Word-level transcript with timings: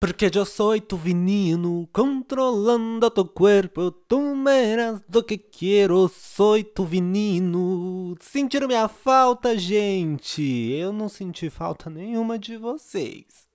Porque 0.00 0.30
eu 0.32 0.46
sou 0.46 0.80
tu 0.80 0.96
veneno, 0.96 1.88
controlando 1.92 3.10
tu 3.10 3.24
corpo, 3.24 3.90
tu 3.90 4.36
meras 4.36 5.00
do 5.08 5.24
que 5.24 5.36
quero, 5.36 6.08
sou 6.08 6.62
tu 6.62 6.84
veneno. 6.84 8.14
Sentiram 8.20 8.68
minha 8.68 8.86
falta, 8.86 9.58
gente? 9.58 10.40
Eu 10.40 10.92
não 10.92 11.08
senti 11.08 11.50
falta 11.50 11.90
nenhuma 11.90 12.38
de 12.38 12.56
vocês. 12.56 13.48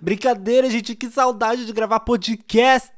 Brincadeira, 0.00 0.70
gente, 0.70 0.94
que 0.94 1.10
saudade 1.10 1.66
de 1.66 1.72
gravar 1.72 2.00
podcast! 2.00 2.90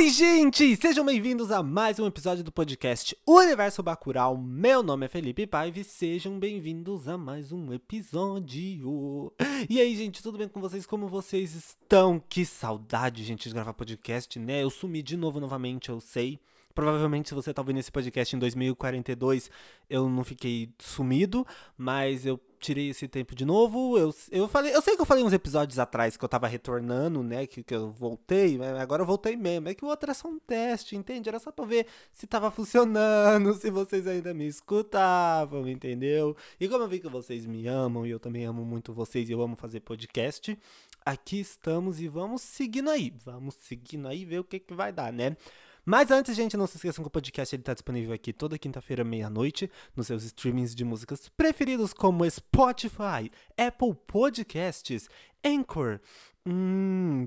Oi, 0.00 0.08
gente! 0.08 0.76
Sejam 0.76 1.04
bem-vindos 1.04 1.50
a 1.50 1.62
mais 1.62 1.98
um 1.98 2.06
episódio 2.06 2.42
do 2.42 2.50
podcast 2.50 3.14
Universo 3.26 3.82
Bacural. 3.82 4.34
Meu 4.34 4.82
nome 4.82 5.04
é 5.04 5.08
Felipe 5.10 5.46
Paiva 5.46 5.78
e 5.78 5.84
sejam 5.84 6.38
bem-vindos 6.38 7.06
a 7.06 7.18
mais 7.18 7.52
um 7.52 7.70
episódio. 7.70 9.30
E 9.68 9.78
aí, 9.78 9.94
gente, 9.94 10.22
tudo 10.22 10.38
bem 10.38 10.48
com 10.48 10.58
vocês? 10.58 10.86
Como 10.86 11.06
vocês 11.06 11.54
estão? 11.54 12.18
Que 12.18 12.46
saudade, 12.46 13.22
gente, 13.22 13.46
de 13.46 13.54
gravar 13.54 13.74
podcast, 13.74 14.38
né? 14.38 14.62
Eu 14.62 14.70
sumi 14.70 15.02
de 15.02 15.18
novo, 15.18 15.38
novamente, 15.38 15.90
eu 15.90 16.00
sei. 16.00 16.40
Provavelmente, 16.74 17.28
se 17.28 17.34
você 17.34 17.52
tá 17.52 17.60
ouvindo 17.60 17.78
esse 17.78 17.92
podcast 17.92 18.34
em 18.34 18.38
2042, 18.38 19.50
eu 19.90 20.08
não 20.08 20.24
fiquei 20.24 20.72
sumido, 20.78 21.46
mas 21.76 22.24
eu 22.24 22.40
tirei 22.60 22.90
esse 22.90 23.08
tempo 23.08 23.34
de 23.34 23.44
novo. 23.44 23.98
Eu, 23.98 24.14
eu 24.30 24.46
falei, 24.46 24.74
eu 24.74 24.82
sei 24.82 24.94
que 24.94 25.00
eu 25.00 25.06
falei 25.06 25.24
uns 25.24 25.32
episódios 25.32 25.78
atrás 25.78 26.16
que 26.16 26.24
eu 26.24 26.28
tava 26.28 26.46
retornando, 26.46 27.22
né? 27.22 27.46
Que, 27.46 27.62
que 27.62 27.74
eu 27.74 27.90
voltei, 27.90 28.58
mas 28.58 28.78
agora 28.78 29.02
eu 29.02 29.06
voltei 29.06 29.34
mesmo. 29.36 29.68
É 29.68 29.74
que 29.74 29.84
o 29.84 29.88
outro 29.88 30.10
é 30.10 30.14
só 30.14 30.28
um 30.28 30.38
teste, 30.38 30.94
entende? 30.94 31.28
Era 31.28 31.38
só 31.38 31.50
pra 31.50 31.64
ver 31.64 31.86
se 32.12 32.26
tava 32.26 32.50
funcionando, 32.50 33.54
se 33.58 33.70
vocês 33.70 34.06
ainda 34.06 34.34
me 34.34 34.46
escutavam, 34.46 35.66
entendeu? 35.66 36.36
E 36.60 36.68
como 36.68 36.84
eu 36.84 36.88
vi 36.88 37.00
que 37.00 37.08
vocês 37.08 37.46
me 37.46 37.66
amam 37.66 38.06
e 38.06 38.10
eu 38.10 38.20
também 38.20 38.44
amo 38.44 38.64
muito 38.64 38.92
vocês 38.92 39.28
e 39.28 39.32
eu 39.32 39.40
amo 39.40 39.56
fazer 39.56 39.80
podcast, 39.80 40.56
aqui 41.04 41.40
estamos 41.40 42.00
e 42.00 42.08
vamos 42.08 42.42
seguindo 42.42 42.90
aí. 42.90 43.12
Vamos 43.24 43.54
seguindo 43.54 44.06
aí 44.06 44.24
ver 44.24 44.40
o 44.40 44.44
que, 44.44 44.60
que 44.60 44.74
vai 44.74 44.92
dar, 44.92 45.12
né? 45.12 45.36
Mas 45.84 46.10
antes, 46.10 46.36
gente, 46.36 46.56
não 46.56 46.66
se 46.66 46.76
esqueçam 46.76 47.02
que 47.02 47.08
o 47.08 47.10
podcast 47.10 47.54
está 47.56 47.72
disponível 47.72 48.14
aqui 48.14 48.32
toda 48.32 48.58
quinta-feira, 48.58 49.02
meia-noite, 49.04 49.70
nos 49.96 50.06
seus 50.06 50.24
streamings 50.24 50.74
de 50.74 50.84
músicas 50.84 51.28
preferidos, 51.28 51.92
como 51.92 52.28
Spotify, 52.30 53.30
Apple 53.56 53.94
Podcasts, 54.06 55.08
Anchor, 55.44 56.00
hum, 56.46 57.26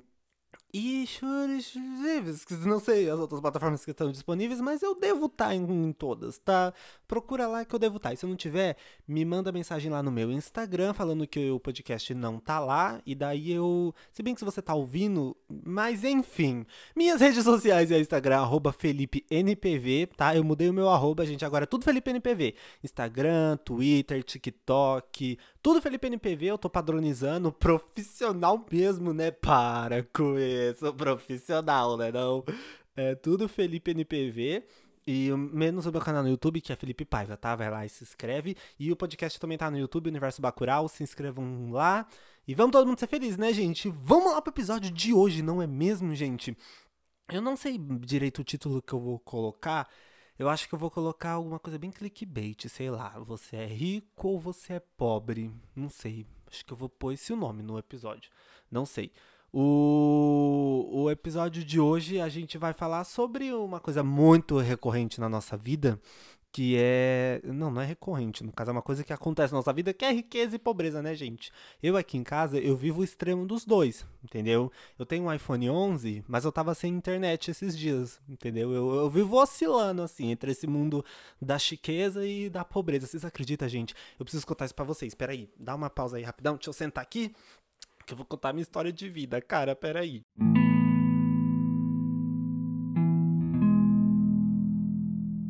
e 0.76 1.08
não 2.66 2.80
sei 2.80 3.08
as 3.08 3.20
outras 3.20 3.40
plataformas 3.40 3.86
que 3.86 3.92
estão 3.92 4.12
disponíveis, 4.12 4.60
mas 4.60 4.82
eu 4.82 4.96
devo 4.96 5.28
estar 5.28 5.50
tá 5.50 5.56
em, 5.56 5.62
em, 5.62 5.92
todas, 5.92 6.40
tá? 6.40 6.74
Procura 7.08 7.46
lá 7.46 7.64
que 7.64 7.76
eu 7.76 7.80
devo 7.80 7.98
estar. 7.98 8.10
Tá. 8.10 8.14
E 8.14 8.18
se 8.18 8.26
eu 8.26 8.30
não 8.30 8.36
tiver, 8.36 8.76
me 9.08 9.24
manda 9.24 9.52
mensagem 9.52 9.92
lá 9.92 10.02
no 10.02 10.12
meu 10.12 10.32
Instagram 10.32 10.94
falando 10.94 11.28
que 11.28 11.52
o 11.52 11.60
podcast 11.60 12.12
não 12.16 12.40
tá 12.40 12.60
lá. 12.60 13.00
E 13.06 13.14
daí 13.14 13.52
eu. 13.52 13.94
Se 14.12 14.24
bem 14.24 14.34
que 14.34 14.40
se 14.40 14.46
você 14.46 14.64
tá 14.64 14.74
ouvindo, 14.74 15.38
mas 15.48 16.04
enfim. 16.04 16.66
Minhas 16.96 17.22
redes 17.22 17.44
sociais 17.44 17.92
é 17.92 18.00
Instagram, 18.00 18.40
arroba 18.40 18.74
FelipeNPV, 18.74 20.08
tá? 20.18 20.36
Eu 20.36 20.44
mudei 20.44 20.70
o 20.70 20.74
meu 20.74 20.90
arroba, 20.90 21.24
gente. 21.24 21.46
Agora 21.46 21.66
é 21.66 21.68
tudo 21.68 21.84
FelipeNPV. 21.84 22.56
Instagram, 22.84 23.58
Twitter, 23.58 24.24
TikTok, 24.24 25.38
tudo 25.64 25.82
Felipe 25.82 26.08
NPV, 26.08 26.46
eu 26.48 26.58
tô 26.58 26.70
padronizando, 26.70 27.50
profissional 27.50 28.64
mesmo, 28.70 29.14
né? 29.14 29.32
Para 29.32 30.04
com 30.04 30.38
isso, 30.38 30.94
profissional, 30.94 31.96
né? 31.96 32.12
Não. 32.12 32.44
É 32.98 33.16
tudo 33.16 33.48
Felipe 33.48 33.92
NPV. 33.92 34.66
E 35.08 35.32
menos 35.32 35.86
o 35.86 35.92
meu 35.92 36.02
canal 36.02 36.22
no 36.22 36.30
YouTube, 36.30 36.62
que 36.62 36.72
é 36.72 36.76
Felipe 36.76 37.06
Paiva, 37.06 37.38
tá? 37.38 37.56
Vai 37.56 37.70
lá 37.70 37.86
e 37.86 37.90
se 37.90 38.04
inscreve. 38.04 38.58
E 38.78 38.92
o 38.92 38.96
podcast 38.96 39.40
também 39.40 39.58
tá 39.58 39.72
no 39.72 39.78
YouTube, 39.78 40.10
Universo 40.10 40.42
Bacural. 40.42 40.88
Se 40.90 41.02
inscrevam 41.02 41.72
lá. 41.72 42.06
E 42.46 42.54
vamos 42.54 42.74
todo 42.74 42.86
mundo 42.86 43.00
ser 43.00 43.08
feliz, 43.08 43.38
né, 43.38 43.54
gente? 43.54 43.90
Vamos 43.90 44.34
lá 44.34 44.42
pro 44.42 44.52
episódio 44.52 44.92
de 44.92 45.14
hoje, 45.14 45.42
não 45.42 45.62
é 45.62 45.68
mesmo, 45.68 46.14
gente? 46.14 46.58
Eu 47.32 47.42
não 47.42 47.56
sei 47.56 47.78
direito 47.78 48.40
o 48.40 48.44
título 48.44 48.82
que 48.82 48.92
eu 48.92 49.00
vou 49.00 49.18
colocar. 49.20 49.90
Eu 50.38 50.50
acho 50.50 50.68
que 50.68 50.74
eu 50.74 50.80
vou 50.80 50.90
colocar 50.90 51.32
alguma 51.32 51.60
coisa 51.60 51.78
bem 51.78 51.92
clickbait, 51.92 52.68
sei 52.68 52.90
lá. 52.90 53.10
Você 53.20 53.56
é 53.56 53.66
rico 53.66 54.30
ou 54.30 54.40
você 54.40 54.74
é 54.74 54.80
pobre? 54.80 55.52
Não 55.76 55.90
sei. 55.90 56.26
Acho 56.50 56.66
que 56.66 56.74
eu 56.74 56.78
vou 56.78 56.90
pôr 56.90 57.14
esse 57.14 57.34
nome 57.36 57.62
no 57.62 57.78
episódio. 57.78 58.32
Não 58.72 58.86
sei. 58.86 59.12
O, 59.52 60.90
o 60.92 61.12
episódio 61.12 61.64
de 61.64 61.80
hoje 61.80 62.20
a 62.20 62.28
gente 62.28 62.58
vai 62.58 62.74
falar 62.74 63.04
sobre 63.04 63.54
uma 63.54 63.80
coisa 63.80 64.04
muito 64.04 64.58
recorrente 64.58 65.22
na 65.22 65.30
nossa 65.30 65.56
vida, 65.56 66.02
que 66.54 66.78
é. 66.78 67.42
Não, 67.44 67.72
não 67.72 67.82
é 67.82 67.86
recorrente. 67.86 68.44
No 68.44 68.54
caso, 68.54 68.70
é 68.70 68.74
uma 68.74 68.82
coisa 68.82 69.04
que 69.04 69.12
acontece 69.12 69.52
na 69.52 69.58
nossa 69.58 69.74
vida, 69.74 69.92
que 69.92 70.06
é 70.06 70.12
riqueza 70.12 70.56
e 70.56 70.60
pobreza, 70.60 71.02
né, 71.02 71.16
gente? 71.16 71.52
Eu 71.82 71.98
aqui 71.98 72.16
em 72.16 72.24
casa, 72.24 72.60
eu 72.60 72.78
vivo 72.78 73.02
o 73.02 73.04
extremo 73.04 73.44
dos 73.46 73.66
dois, 73.66 74.06
entendeu? 74.24 74.72
Eu 74.98 75.06
tenho 75.06 75.24
um 75.24 75.34
iPhone 75.34 75.68
11, 75.68 76.24
mas 76.28 76.46
eu 76.46 76.52
tava 76.52 76.76
sem 76.76 76.94
internet 76.94 77.50
esses 77.50 77.76
dias, 77.76 78.22
entendeu? 78.30 78.72
Eu, 78.72 78.94
eu 78.94 79.10
vivo 79.10 79.36
oscilando, 79.36 80.04
assim, 80.04 80.30
entre 80.30 80.52
esse 80.52 80.68
mundo 80.68 81.04
da 81.42 81.58
chiqueza 81.58 82.26
e 82.26 82.52
da 82.52 82.64
pobreza. 82.64 83.08
Vocês 83.08 83.26
acreditam, 83.26 83.68
gente? 83.68 83.96
Eu 84.20 84.24
preciso 84.24 84.46
contar 84.46 84.66
isso 84.66 84.76
pra 84.76 84.86
vocês. 84.86 85.16
Pera 85.16 85.32
aí, 85.32 85.50
dá 85.60 85.74
uma 85.74 85.90
pausa 85.90 86.18
aí 86.18 86.24
rapidão. 86.24 86.54
Deixa 86.54 86.70
eu 86.70 86.74
sentar 86.74 87.02
aqui, 87.02 87.34
que 88.06 88.14
eu 88.14 88.18
vou 88.18 88.28
contar 88.28 88.54
minha 88.54 88.62
história 88.62 88.94
de 88.94 89.10
vida. 89.10 89.42
Cara, 89.42 89.76
pera 89.76 90.02
aí. 90.02 90.22
Música 90.38 90.63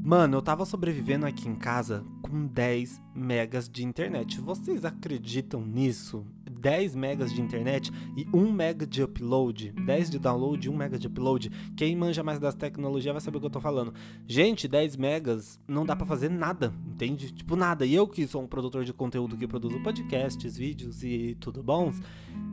Mano, 0.05 0.35
eu 0.35 0.41
tava 0.41 0.65
sobrevivendo 0.65 1.25
aqui 1.25 1.47
em 1.47 1.55
casa 1.55 2.03
com 2.21 2.45
10 2.45 3.01
megas 3.15 3.69
de 3.69 3.85
internet. 3.85 4.41
Vocês 4.41 4.83
acreditam 4.83 5.65
nisso? 5.65 6.25
10 6.59 6.93
megas 6.93 7.31
de 7.31 7.41
internet 7.41 7.89
e 8.17 8.27
1 8.33 8.51
mega 8.51 8.85
de 8.85 9.01
upload, 9.01 9.71
10 9.71 10.09
de 10.09 10.19
download 10.19 10.67
e 10.67 10.69
1 10.69 10.75
mega 10.75 10.99
de 10.99 11.07
upload. 11.07 11.49
Quem 11.77 11.95
manja 11.95 12.21
mais 12.21 12.37
das 12.37 12.53
tecnologias 12.53 13.13
vai 13.13 13.21
saber 13.21 13.37
o 13.37 13.39
que 13.39 13.45
eu 13.45 13.51
tô 13.51 13.61
falando. 13.61 13.93
Gente, 14.27 14.67
10 14.67 14.97
megas 14.97 15.57
não 15.65 15.85
dá 15.85 15.95
para 15.95 16.05
fazer 16.05 16.29
nada, 16.29 16.73
entende? 16.85 17.31
Tipo 17.31 17.55
nada. 17.55 17.85
E 17.85 17.95
eu 17.95 18.05
que 18.05 18.27
sou 18.27 18.43
um 18.43 18.47
produtor 18.47 18.83
de 18.83 18.91
conteúdo 18.91 19.37
que 19.37 19.47
produzo 19.47 19.81
podcasts, 19.81 20.57
vídeos 20.57 21.01
e 21.01 21.37
tudo 21.39 21.63
bons, 21.63 22.01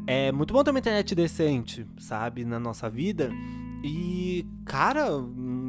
é 0.06 0.30
muito 0.30 0.54
bom 0.54 0.62
ter 0.62 0.70
uma 0.70 0.78
internet 0.78 1.16
decente, 1.16 1.84
sabe, 1.98 2.44
na 2.44 2.60
nossa 2.60 2.88
vida. 2.88 3.32
E, 3.82 4.46
cara, 4.64 5.08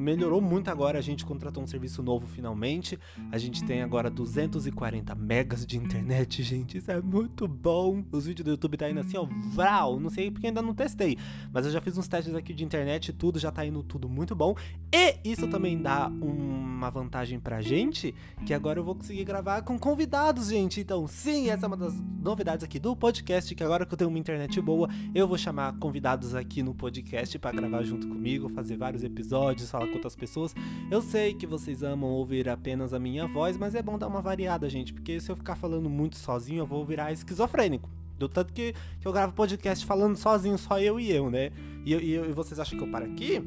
melhorou 0.02 0.42
muito 0.42 0.70
agora. 0.70 1.00
A 1.00 1.02
gente 1.02 1.26
contratou 1.26 1.64
um 1.64 1.68
serviço 1.68 2.02
novo 2.02 2.28
finalmente. 2.28 3.00
A 3.32 3.38
gente 3.38 3.64
tem 3.64 3.82
agora 3.82 4.10
240 4.10 5.16
megas 5.16 5.66
de 5.66 5.78
internet, 5.78 6.42
gente. 6.44 6.78
Isso 6.78 6.92
é 6.92 7.02
muito 7.02 7.48
bom. 7.48 8.04
Os 8.12 8.26
vídeos 8.26 8.46
do 8.46 8.52
YouTube 8.52 8.78
tá 8.78 8.90
indo 8.90 9.00
assim, 9.00 9.18
ó, 9.18 9.28
vral. 9.54 10.00
Não 10.00 10.10
sei 10.10 10.32
porque 10.32 10.48
ainda 10.48 10.62
não 10.62 10.74
testei. 10.74 11.18
Mas 11.54 11.66
eu 11.66 11.72
já 11.72 11.80
fiz 11.80 11.98
uns 11.98 12.08
testes 12.08 12.36
aqui 12.36 12.54
de 12.54 12.64
internet 12.64 13.10
e 13.10 13.14
tudo, 13.14 13.40
já 13.40 13.52
tá 13.52 13.66
indo 13.66 13.84
tudo 13.84 14.10
muito 14.10 14.36
bom. 14.36 14.56
E 14.92 15.18
isso 15.24 15.48
também 15.48 15.82
dá 15.82 16.08
uma 16.08 16.90
vantagem 16.90 17.40
pra 17.40 17.62
gente, 17.62 18.14
que 18.46 18.54
agora 18.54 18.80
eu 18.80 18.84
vou 18.84 18.96
conseguir 18.96 19.24
gravar 19.24 19.62
com 19.62 19.78
convidados, 19.78 20.50
gente. 20.50 20.82
Então, 20.82 21.08
sim, 21.08 21.50
essa 21.50 21.66
é 21.66 21.68
uma 21.68 21.78
das 21.78 21.94
novidades 22.22 22.64
aqui 22.64 22.80
do 22.80 22.96
podcast, 22.96 23.54
que 23.54 23.64
agora 23.64 23.86
que 23.86 23.94
eu 23.94 23.98
tenho 23.98 24.10
uma 24.10 24.20
internet 24.20 24.60
boa, 24.60 24.90
eu 25.14 25.28
vou 25.28 25.38
chamar 25.38 25.78
convidados 25.78 26.34
aqui 26.34 26.64
no 26.64 26.74
podcast 26.74 27.38
para 27.38 27.52
gravar 27.52 27.84
junto 27.84 28.08
comigo, 28.08 28.50
fazer 28.50 28.78
vários 28.78 29.04
episódios, 29.04 29.70
falar 29.70 29.88
com 29.92 29.98
outras 29.98 30.16
pessoas. 30.16 30.56
Eu 30.90 31.02
sei 31.02 31.34
que 31.34 31.46
vocês 31.46 31.84
amam 31.84 32.10
ouvir 32.10 32.50
apenas 32.50 32.94
a 32.94 33.00
minha 33.00 33.28
voz, 33.28 33.58
mas 33.58 33.76
é 33.76 33.82
bom 33.82 33.98
dar 33.98 34.08
uma 34.08 34.22
variada, 34.22 34.70
gente, 34.70 34.94
porque 34.94 35.20
se 35.20 35.32
eu 35.32 35.36
ficar 35.36 35.56
falando 35.56 35.90
muito 35.90 36.18
sozinho, 36.18 36.60
eu 36.60 36.66
vou 36.66 36.84
virar 36.86 37.12
esquizofrênico. 37.12 37.90
Do 38.18 38.30
tanto 38.30 38.54
que, 38.54 38.74
que 39.00 39.08
eu 39.08 39.12
gravo 39.12 39.34
podcast 39.34 39.86
falando 39.86 40.16
sozinho, 40.16 40.58
só 40.58 40.80
eu 40.80 41.00
e 41.00 41.12
eu, 41.12 41.30
né? 41.30 41.52
E, 41.86 41.94
e, 41.94 42.16
e 42.16 42.34
vocês 42.34 42.60
acham 42.60 42.78
que 42.78 42.84
eu 42.84 42.92
paro 42.92 43.06
aqui? 43.06 43.42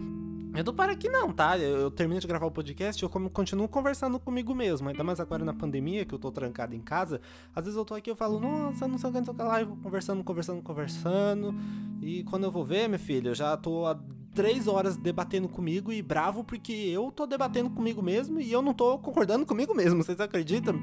Eu 0.56 0.62
não 0.62 0.72
paro 0.72 0.92
aqui 0.92 1.08
não, 1.08 1.32
tá? 1.32 1.58
Eu, 1.58 1.78
eu 1.78 1.90
termino 1.90 2.20
de 2.20 2.28
gravar 2.28 2.46
o 2.46 2.50
podcast 2.50 3.02
e 3.02 3.04
eu 3.04 3.10
continuo 3.10 3.68
conversando 3.68 4.20
comigo 4.20 4.54
mesmo. 4.54 4.88
Ainda 4.88 5.02
mais 5.02 5.18
agora 5.18 5.44
na 5.44 5.52
pandemia, 5.52 6.04
que 6.04 6.14
eu 6.14 6.18
tô 6.18 6.30
trancado 6.30 6.76
em 6.76 6.80
casa. 6.80 7.20
Às 7.54 7.64
vezes 7.64 7.76
eu 7.76 7.84
tô 7.84 7.92
aqui 7.94 8.12
e 8.12 8.14
falo, 8.14 8.38
nossa, 8.38 8.86
não 8.86 8.96
sei 8.96 9.10
o 9.10 9.12
que, 9.12 9.18
não 9.18 9.24
sei 9.24 9.34
o 9.34 9.36
que 9.36 9.42
lá. 9.42 9.60
E 9.60 9.64
vou 9.64 9.76
conversando, 9.76 10.22
conversando, 10.22 10.62
conversando. 10.62 11.54
E 12.00 12.22
quando 12.24 12.44
eu 12.44 12.52
vou 12.52 12.64
ver, 12.64 12.88
meu 12.88 13.00
filho, 13.00 13.30
eu 13.30 13.34
já 13.34 13.56
tô 13.56 13.84
há 13.84 13.98
três 14.34 14.66
horas 14.66 14.96
debatendo 14.96 15.48
comigo 15.48 15.92
e 15.92 16.02
bravo 16.02 16.42
porque 16.42 16.72
eu 16.72 17.10
tô 17.12 17.26
debatendo 17.26 17.70
comigo 17.70 18.02
mesmo 18.02 18.40
e 18.40 18.52
eu 18.52 18.60
não 18.60 18.74
tô 18.74 18.98
concordando 18.98 19.46
comigo 19.46 19.74
mesmo. 19.74 20.02
Vocês 20.02 20.20
acreditam? 20.20 20.74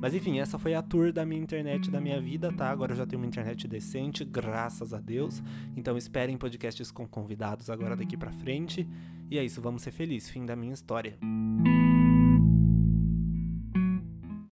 Mas 0.00 0.14
enfim, 0.14 0.40
essa 0.40 0.58
foi 0.58 0.74
a 0.74 0.82
tour 0.82 1.12
da 1.12 1.24
minha 1.24 1.40
internet 1.40 1.88
da 1.90 2.00
minha 2.00 2.20
vida, 2.20 2.52
tá? 2.52 2.68
Agora 2.68 2.92
eu 2.92 2.96
já 2.96 3.06
tenho 3.06 3.22
uma 3.22 3.26
internet 3.26 3.68
decente, 3.68 4.24
graças 4.24 4.92
a 4.92 4.98
Deus. 4.98 5.40
Então 5.76 5.96
esperem 5.96 6.36
podcasts 6.36 6.90
com 6.90 7.06
convidados 7.06 7.70
agora 7.70 7.96
daqui 7.96 8.16
pra 8.16 8.32
frente. 8.32 8.86
E 9.30 9.38
é 9.38 9.44
isso, 9.44 9.62
vamos 9.62 9.82
ser 9.82 9.92
felizes. 9.92 10.28
Fim 10.28 10.44
da 10.44 10.56
minha 10.56 10.74
história. 10.74 11.16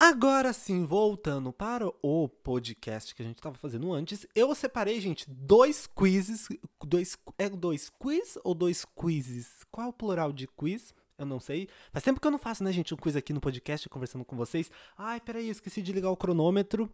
Agora 0.10 0.54
sim, 0.54 0.86
voltando 0.86 1.52
para 1.52 1.86
o 2.02 2.30
podcast 2.30 3.14
que 3.14 3.22
a 3.22 3.26
gente 3.26 3.40
estava 3.40 3.58
fazendo 3.58 3.92
antes, 3.92 4.26
eu 4.34 4.56
separei, 4.56 5.02
gente, 5.02 5.30
dois 5.30 5.86
quizzes. 5.86 6.48
Dois, 6.82 7.18
é 7.38 7.50
dois 7.50 7.90
quiz 7.90 8.40
ou 8.42 8.56
dois 8.56 8.86
quizzes? 8.86 9.66
Qual 9.70 9.88
é 9.88 9.90
o 9.90 9.94
plural 9.94 10.32
de 10.32 10.48
quiz? 10.48 10.96
Eu 11.18 11.26
não 11.26 11.42
sei. 11.42 11.68
Faz 11.92 12.06
tempo 12.06 12.22
que 12.22 12.26
eu 12.26 12.32
não 12.32 12.38
faço, 12.38 12.64
né, 12.64 12.72
gente, 12.72 12.94
um 12.94 12.98
quiz 12.98 13.18
aqui 13.18 13.34
no 13.34 13.42
podcast 13.42 13.90
conversando 13.90 14.24
com 14.24 14.38
vocês. 14.38 14.72
Ai, 14.98 15.20
peraí, 15.20 15.50
esqueci 15.50 15.82
de 15.82 15.92
ligar 15.92 16.10
o 16.10 16.16
cronômetro. 16.16 16.90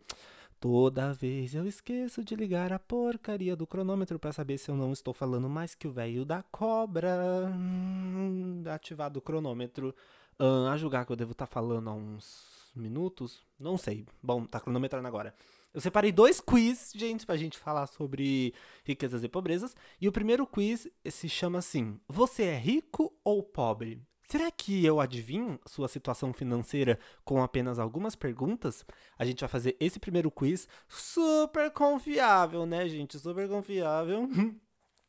Toda 0.60 1.13
vez 1.13 1.54
eu 1.54 1.68
esqueço 1.68 2.24
de 2.24 2.36
ligar 2.36 2.74
a 2.74 2.80
porcaria 2.80 3.56
do 3.56 3.68
cronômetro 3.68 4.18
para 4.18 4.33
saber 4.33 4.57
se 4.57 4.71
eu 4.71 4.75
não 4.75 4.92
estou 4.92 5.13
falando 5.13 5.48
mais 5.48 5.75
que 5.75 5.88
o 5.88 5.92
velho 5.92 6.25
da 6.25 6.42
cobra. 6.42 7.48
Hum, 7.56 8.63
ativado 8.74 9.19
o 9.19 9.21
cronômetro. 9.21 9.94
Uh, 10.39 10.65
a 10.68 10.77
julgar 10.77 11.06
que 11.06 11.12
eu 11.12 11.15
devo 11.15 11.33
estar 11.33 11.45
tá 11.45 11.54
falando 11.54 11.92
há 11.92 11.94
uns 11.94 12.62
minutos. 12.75 13.46
Não 13.60 13.78
sei. 13.78 14.06
Bom, 14.22 14.46
tá 14.46 14.60
cronometrando 14.60 15.08
agora. 15.08 15.34
Eu 15.74 15.81
separei 15.81 16.12
dois 16.12 16.40
quiz, 16.40 16.92
gente, 16.96 17.25
pra 17.25 17.36
gente 17.36 17.58
falar 17.58 17.88
sobre 17.88 18.54
riquezas 18.84 19.24
e 19.24 19.30
pobrezas. 19.30 19.75
E 20.00 20.08
o 20.08 20.12
primeiro 20.12 20.46
quiz 20.46 20.88
se 21.10 21.28
chama 21.28 21.60
assim: 21.60 22.00
Você 22.08 22.44
é 22.44 22.58
rico 22.58 23.12
ou 23.24 23.42
pobre? 23.42 24.02
Será 24.28 24.50
que 24.50 24.86
eu 24.86 25.00
adivinho 25.00 25.60
sua 25.66 25.88
situação 25.88 26.31
financeira 26.31 26.98
com 27.25 27.44
apenas 27.44 27.78
algumas 27.78 28.16
perguntas? 28.16 28.86
A 29.18 29.25
gente 29.25 29.42
vai 29.42 29.50
fazer 29.50 29.75
esse 29.80 30.00
primeiro 30.00 30.31
quiz 30.31 30.68
super 30.88 31.70
confiável, 31.72 32.66
né, 32.66 32.88
gente? 32.88 33.20
Super 33.20 33.48
confiável. 33.48 34.28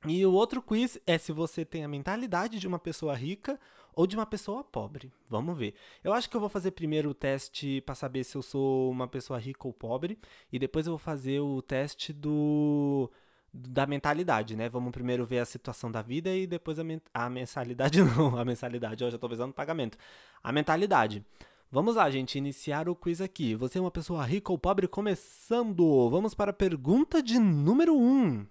E 0.06 0.26
o 0.26 0.32
outro 0.34 0.61
quiz 0.61 0.99
é 1.06 1.16
se 1.16 1.32
você 1.32 1.64
tem 1.64 1.82
a 1.82 1.88
mentalidade 1.88 2.58
de 2.58 2.69
uma 2.69 2.78
pessoa 2.78 3.14
rica 3.14 3.58
ou 3.96 4.06
de 4.06 4.17
uma 4.17 4.26
pessoa 4.26 4.64
pobre. 4.64 5.12
Vamos 5.29 5.56
ver. 5.56 5.75
Eu 6.02 6.12
acho 6.12 6.29
que 6.29 6.37
eu 6.37 6.41
vou 6.41 6.49
fazer 6.49 6.73
primeiro 6.73 7.11
o 7.11 7.14
teste 7.14 7.81
para 7.82 7.94
saber 7.94 8.25
se 8.25 8.37
eu 8.37 8.43
sou 8.43 8.91
uma 8.91 9.08
pessoa 9.08 9.38
rica 9.38 9.67
ou 9.67 9.73
pobre. 9.73 10.19
E 10.52 10.58
depois 10.58 10.87
eu 10.87 10.93
vou 10.93 10.99
fazer 10.99 11.41
o 11.41 11.62
teste 11.62 12.12
do 12.12 13.11
da 13.52 13.87
mentalidade, 13.87 14.56
né? 14.56 14.69
Vamos 14.69 14.91
primeiro 14.91 15.25
ver 15.25 15.38
a 15.38 15.44
situação 15.44 15.91
da 15.91 16.02
vida 16.02 16.35
e 16.35 16.44
depois 16.46 16.79
a, 16.79 16.85
men 16.85 17.00
a 17.12 17.31
mensalidade, 17.31 18.02
não, 18.02 18.37
a 18.37 18.44
mensalidade, 18.44 19.05
eu 19.05 19.11
já 19.11 19.17
tô 19.17 19.29
pensando 19.29 19.49
no 19.49 19.52
pagamento. 19.52 19.97
A 20.43 20.50
mentalidade. 20.50 21.25
Vamos 21.70 21.97
lá, 21.97 22.11
gente, 22.11 22.37
iniciar 22.37 22.88
o 22.88 22.97
quiz 22.97 23.20
aqui. 23.20 23.55
Você 23.55 23.79
é 23.79 23.81
uma 23.81 23.90
pessoa 23.90 24.25
rica 24.25 24.52
ou 24.52 24.58
pobre? 24.58 24.88
Começando! 24.88 26.08
Vamos 26.11 26.35
para 26.35 26.50
a 26.50 26.55
pergunta 26.55 27.23
de 27.23 27.38
número 27.38 27.97
1. 27.97 28.47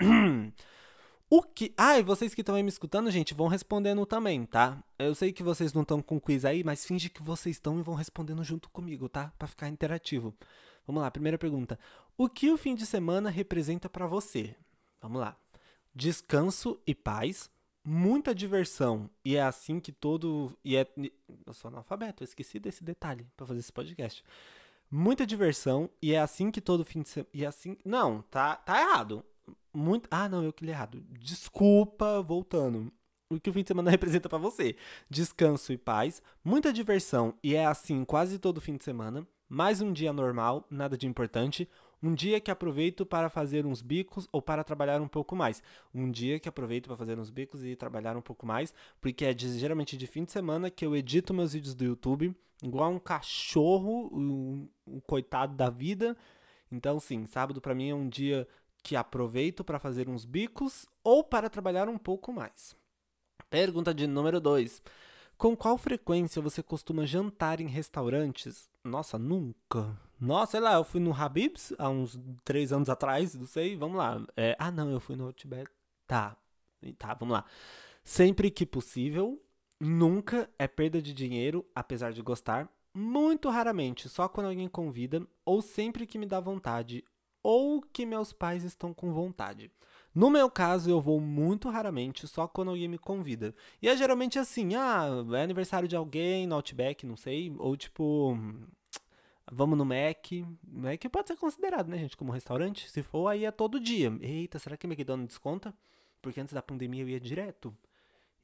Um. 0.00 0.52
O 1.30 1.42
que. 1.42 1.74
Ah, 1.76 1.98
e 1.98 2.02
vocês 2.02 2.34
que 2.34 2.40
estão 2.40 2.54
aí 2.54 2.62
me 2.62 2.70
escutando, 2.70 3.10
gente, 3.10 3.34
vão 3.34 3.48
respondendo 3.48 4.06
também, 4.06 4.46
tá? 4.46 4.82
Eu 4.98 5.14
sei 5.14 5.30
que 5.30 5.42
vocês 5.42 5.74
não 5.74 5.82
estão 5.82 6.00
com 6.00 6.18
quiz 6.18 6.44
aí, 6.44 6.64
mas 6.64 6.86
finge 6.86 7.10
que 7.10 7.22
vocês 7.22 7.56
estão 7.56 7.78
e 7.78 7.82
vão 7.82 7.94
respondendo 7.94 8.42
junto 8.42 8.70
comigo, 8.70 9.08
tá? 9.08 9.32
Para 9.38 9.46
ficar 9.46 9.68
interativo. 9.68 10.34
Vamos 10.86 11.02
lá, 11.02 11.10
primeira 11.10 11.36
pergunta. 11.36 11.78
O 12.16 12.30
que 12.30 12.50
o 12.50 12.56
fim 12.56 12.74
de 12.74 12.86
semana 12.86 13.28
representa 13.28 13.90
para 13.90 14.06
você? 14.06 14.56
Vamos 15.02 15.20
lá. 15.20 15.36
Descanso 15.94 16.80
e 16.86 16.94
paz, 16.94 17.50
muita 17.84 18.34
diversão. 18.34 19.10
E 19.22 19.36
é 19.36 19.42
assim 19.42 19.80
que 19.80 19.92
todo. 19.92 20.56
E 20.64 20.76
é... 20.76 20.86
Eu 21.46 21.52
sou 21.52 21.68
analfabeto, 21.68 22.22
eu 22.22 22.24
esqueci 22.24 22.58
desse 22.58 22.82
detalhe 22.82 23.26
para 23.36 23.46
fazer 23.46 23.60
esse 23.60 23.72
podcast. 23.72 24.24
Muita 24.90 25.26
diversão, 25.26 25.90
e 26.00 26.14
é 26.14 26.18
assim 26.18 26.50
que 26.50 26.62
todo 26.62 26.86
fim 26.86 27.02
de 27.02 27.10
semana. 27.10 27.30
E 27.34 27.44
é 27.44 27.46
assim. 27.46 27.76
Não, 27.84 28.22
tá, 28.22 28.56
tá 28.56 28.80
errado. 28.80 29.22
Muito. 29.78 30.08
Ah, 30.10 30.28
não, 30.28 30.42
eu 30.42 30.52
que 30.52 30.64
li 30.64 30.70
errado. 30.70 31.04
Desculpa, 31.20 32.20
voltando. 32.22 32.92
O 33.30 33.38
que 33.38 33.50
o 33.50 33.52
fim 33.52 33.62
de 33.62 33.68
semana 33.68 33.90
representa 33.92 34.28
para 34.28 34.38
você? 34.38 34.76
Descanso 35.08 35.72
e 35.72 35.78
paz, 35.78 36.22
muita 36.42 36.72
diversão, 36.72 37.34
e 37.42 37.54
é 37.54 37.66
assim 37.66 38.04
quase 38.04 38.38
todo 38.38 38.60
fim 38.60 38.76
de 38.76 38.84
semana 38.84 39.26
mais 39.48 39.80
um 39.80 39.92
dia 39.92 40.12
normal, 40.12 40.66
nada 40.70 40.96
de 40.96 41.06
importante. 41.06 41.68
Um 42.02 42.14
dia 42.14 42.38
que 42.38 42.50
aproveito 42.50 43.06
para 43.06 43.28
fazer 43.28 43.66
uns 43.66 43.80
bicos 43.80 44.28
ou 44.30 44.42
para 44.42 44.62
trabalhar 44.62 45.00
um 45.00 45.08
pouco 45.08 45.34
mais. 45.34 45.62
Um 45.92 46.10
dia 46.10 46.38
que 46.38 46.48
aproveito 46.48 46.86
para 46.86 46.96
fazer 46.96 47.18
uns 47.18 47.30
bicos 47.30 47.64
e 47.64 47.74
trabalhar 47.74 48.16
um 48.16 48.20
pouco 48.20 48.46
mais, 48.46 48.74
porque 49.00 49.24
é 49.24 49.32
de, 49.34 49.58
geralmente 49.58 49.96
de 49.96 50.06
fim 50.06 50.24
de 50.24 50.30
semana 50.30 50.70
que 50.70 50.84
eu 50.84 50.94
edito 50.94 51.34
meus 51.34 51.54
vídeos 51.54 51.74
do 51.74 51.84
YouTube, 51.84 52.36
igual 52.62 52.92
um 52.92 52.98
cachorro, 52.98 54.10
um, 54.12 54.68
um 54.86 55.00
coitado 55.00 55.54
da 55.56 55.70
vida. 55.70 56.16
Então, 56.70 57.00
sim, 57.00 57.26
sábado 57.26 57.60
para 57.60 57.74
mim 57.74 57.88
é 57.88 57.94
um 57.94 58.08
dia 58.08 58.46
que 58.82 58.96
aproveito 58.96 59.64
para 59.64 59.78
fazer 59.78 60.08
uns 60.08 60.24
bicos 60.24 60.86
ou 61.02 61.22
para 61.22 61.50
trabalhar 61.50 61.88
um 61.88 61.98
pouco 61.98 62.32
mais. 62.32 62.76
Pergunta 63.50 63.94
de 63.94 64.06
número 64.06 64.40
2. 64.40 64.82
Com 65.36 65.56
qual 65.56 65.78
frequência 65.78 66.42
você 66.42 66.62
costuma 66.62 67.06
jantar 67.06 67.60
em 67.60 67.68
restaurantes? 67.68 68.68
Nossa, 68.82 69.18
nunca. 69.18 69.96
Nossa, 70.20 70.52
sei 70.52 70.60
lá, 70.60 70.74
eu 70.74 70.84
fui 70.84 71.00
no 71.00 71.14
Habib's 71.14 71.72
há 71.78 71.88
uns 71.88 72.18
três 72.44 72.72
anos 72.72 72.88
atrás, 72.88 73.34
não 73.34 73.46
sei, 73.46 73.76
vamos 73.76 73.96
lá. 73.96 74.20
É, 74.36 74.56
ah, 74.58 74.70
não, 74.70 74.90
eu 74.90 74.98
fui 74.98 75.14
no 75.14 75.26
Outback. 75.26 75.70
Tá, 76.06 76.36
tá, 76.98 77.14
vamos 77.14 77.34
lá. 77.34 77.44
Sempre 78.02 78.50
que 78.50 78.66
possível, 78.66 79.40
nunca 79.78 80.50
é 80.58 80.66
perda 80.66 81.00
de 81.00 81.12
dinheiro, 81.12 81.64
apesar 81.74 82.12
de 82.12 82.20
gostar. 82.20 82.68
Muito 82.92 83.48
raramente, 83.48 84.08
só 84.08 84.28
quando 84.28 84.48
alguém 84.48 84.68
convida, 84.68 85.24
ou 85.44 85.62
sempre 85.62 86.04
que 86.06 86.18
me 86.18 86.26
dá 86.26 86.40
vontade, 86.40 87.04
ou 87.50 87.80
que 87.80 88.04
meus 88.04 88.30
pais 88.30 88.62
estão 88.62 88.92
com 88.92 89.10
vontade. 89.10 89.70
No 90.14 90.28
meu 90.28 90.50
caso, 90.50 90.90
eu 90.90 91.00
vou 91.00 91.18
muito 91.18 91.70
raramente, 91.70 92.28
só 92.28 92.46
quando 92.46 92.68
alguém 92.68 92.88
me 92.88 92.98
convida. 92.98 93.54
E 93.80 93.88
é 93.88 93.96
geralmente 93.96 94.38
assim, 94.38 94.74
ah, 94.74 95.06
é 95.32 95.42
aniversário 95.44 95.88
de 95.88 95.96
alguém 95.96 96.46
no 96.46 96.56
Outback, 96.56 97.06
não 97.06 97.16
sei, 97.16 97.50
ou 97.56 97.74
tipo, 97.74 98.36
vamos 99.50 99.78
no 99.78 99.84
Mac. 99.86 100.26
Mac 100.62 101.02
pode 101.10 101.28
ser 101.28 101.36
considerado, 101.38 101.88
né, 101.88 101.96
gente, 101.96 102.18
como 102.18 102.32
restaurante. 102.32 102.90
Se 102.90 103.02
for, 103.02 103.28
aí 103.28 103.46
é 103.46 103.50
todo 103.50 103.80
dia. 103.80 104.14
Eita, 104.20 104.58
será 104.58 104.76
que 104.76 104.86
McDonald's 104.86 105.28
desconta? 105.28 105.74
Porque 106.20 106.42
antes 106.42 106.52
da 106.52 106.60
pandemia 106.60 107.02
eu 107.02 107.08
ia 107.08 107.18
direto. 107.18 107.74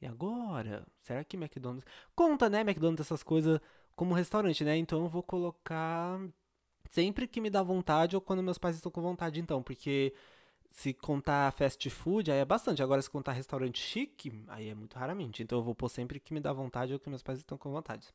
E 0.01 0.07
agora? 0.07 0.83
Será 1.03 1.23
que 1.23 1.37
McDonald's. 1.37 1.85
Conta, 2.15 2.49
né, 2.49 2.61
McDonald's, 2.61 3.05
essas 3.05 3.21
coisas 3.21 3.59
como 3.95 4.15
restaurante, 4.15 4.63
né? 4.63 4.75
Então 4.77 5.03
eu 5.03 5.09
vou 5.09 5.21
colocar 5.21 6.19
sempre 6.95 7.27
que 7.27 7.41
me 7.41 7.49
dá 7.49 7.61
vontade 7.61 8.15
ou 8.15 8.21
quando 8.21 8.41
meus 8.41 8.57
pais 8.57 8.77
estão 8.77 8.91
com 8.91 9.01
vontade, 9.01 9.39
então. 9.39 9.61
Porque 9.61 10.13
se 10.71 10.93
contar 10.93 11.51
fast 11.51 11.89
food, 11.89 12.31
aí 12.31 12.39
é 12.39 12.45
bastante. 12.45 12.81
Agora, 12.81 13.01
se 13.01 13.09
contar 13.09 13.33
restaurante 13.33 13.79
chique, 13.79 14.43
aí 14.47 14.69
é 14.69 14.75
muito 14.75 14.97
raramente. 14.97 15.43
Então, 15.43 15.59
eu 15.59 15.63
vou 15.63 15.75
pôr 15.75 15.89
sempre 15.89 16.19
que 16.19 16.33
me 16.33 16.39
dá 16.39 16.53
vontade 16.53 16.93
ou 16.93 16.99
que 16.99 17.09
meus 17.09 17.21
pais 17.21 17.39
estão 17.39 17.57
com 17.57 17.69
vontade. 17.69 18.07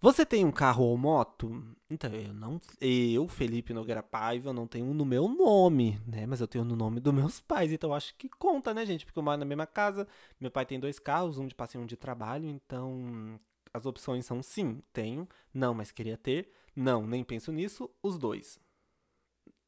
Você 0.00 0.26
tem 0.26 0.44
um 0.44 0.52
carro 0.52 0.84
ou 0.84 0.98
moto? 0.98 1.64
Então, 1.88 2.12
eu 2.12 2.34
não. 2.34 2.60
Eu, 2.80 3.26
Felipe 3.26 3.72
Nogueira 3.72 4.02
Paiva, 4.02 4.52
não 4.52 4.66
tenho 4.66 4.92
no 4.92 5.04
meu 5.04 5.26
nome, 5.28 5.98
né? 6.06 6.26
Mas 6.26 6.42
eu 6.42 6.46
tenho 6.46 6.64
no 6.64 6.76
nome 6.76 7.00
dos 7.00 7.14
meus 7.14 7.40
pais. 7.40 7.72
Então, 7.72 7.94
acho 7.94 8.14
que 8.16 8.28
conta, 8.28 8.74
né, 8.74 8.84
gente? 8.84 9.06
Porque 9.06 9.18
eu 9.18 9.22
moro 9.22 9.38
na 9.38 9.46
mesma 9.46 9.66
casa. 9.66 10.06
Meu 10.38 10.50
pai 10.50 10.66
tem 10.66 10.78
dois 10.78 10.98
carros, 10.98 11.38
um 11.38 11.46
de 11.46 11.54
passeio 11.54 11.80
e 11.80 11.84
um 11.84 11.86
de 11.86 11.96
trabalho. 11.96 12.46
Então, 12.46 13.40
as 13.72 13.86
opções 13.86 14.26
são 14.26 14.42
sim, 14.42 14.82
tenho. 14.92 15.26
Não, 15.52 15.72
mas 15.72 15.90
queria 15.90 16.18
ter. 16.18 16.50
Não, 16.74 17.06
nem 17.06 17.22
penso 17.22 17.52
nisso. 17.52 17.90
Os 18.02 18.18
dois. 18.18 18.58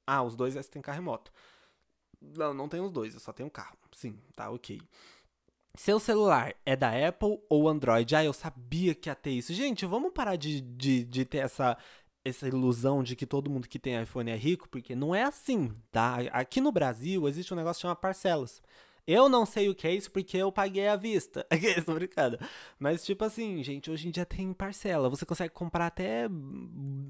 Ah, 0.07 0.23
os 0.23 0.37
dois 0.37 0.57
é 0.57 0.63
se 0.63 0.71
tem 0.71 0.83
carro 0.83 0.99
e 0.99 1.03
moto. 1.03 1.33
Não, 2.21 2.55
não 2.55 2.69
tem 2.69 2.81
os 2.81 2.91
dois, 2.91 3.15
eu 3.15 3.21
só 3.21 3.33
tenho 3.33 3.49
um 3.49 3.51
carro. 3.51 3.77
Sim, 3.93 4.19
tá 4.35 4.51
ok. 4.51 4.81
Seu 5.75 6.01
celular 6.01 6.55
é 6.65 6.75
da 6.75 6.91
Apple 7.07 7.39
ou 7.51 7.69
Android? 7.69 8.17
Ah, 8.17 8.25
eu 8.25 8.33
sabia 8.33 8.95
que 8.95 9.09
ia 9.11 9.15
ter 9.15 9.31
isso. 9.33 9.53
Gente, 9.53 9.85
vamos 9.85 10.13
parar 10.13 10.37
de, 10.37 10.61
de, 10.61 11.05
de 11.05 11.25
ter 11.25 11.39
essa, 11.39 11.77
essa 12.25 12.49
ilusão 12.49 13.03
de 13.03 13.15
que 13.15 13.27
todo 13.27 13.51
mundo 13.51 13.69
que 13.69 13.79
tem 13.79 14.01
iPhone 14.03 14.31
é 14.31 14.37
rico, 14.37 14.69
porque 14.69 14.95
não 14.95 15.15
é 15.15 15.23
assim, 15.25 15.73
tá? 15.93 16.17
Aqui 16.33 16.61
no 16.61 16.73
Brasil 16.73 17.29
existe 17.29 17.53
um 17.53 17.57
negócio 17.57 17.83
chamado 17.83 17.99
parcelas. 17.99 18.63
Eu 19.07 19.29
não 19.29 19.47
sei 19.47 19.69
o 19.69 19.75
que 19.75 19.87
é 19.87 19.95
isso 19.95 20.11
porque 20.11 20.37
eu 20.37 20.51
paguei 20.51 20.89
à 20.89 20.97
vista. 20.97 21.47
Estou 21.53 21.95
brincando. 21.95 22.39
Mas, 22.79 23.05
tipo 23.05 23.25
assim, 23.25 23.63
gente, 23.63 23.91
hoje 23.91 24.09
em 24.09 24.11
dia 24.11 24.27
tem 24.27 24.53
parcela. 24.53 25.09
Você 25.09 25.25
consegue 25.25 25.55
comprar 25.55 25.87
até, 25.87 26.29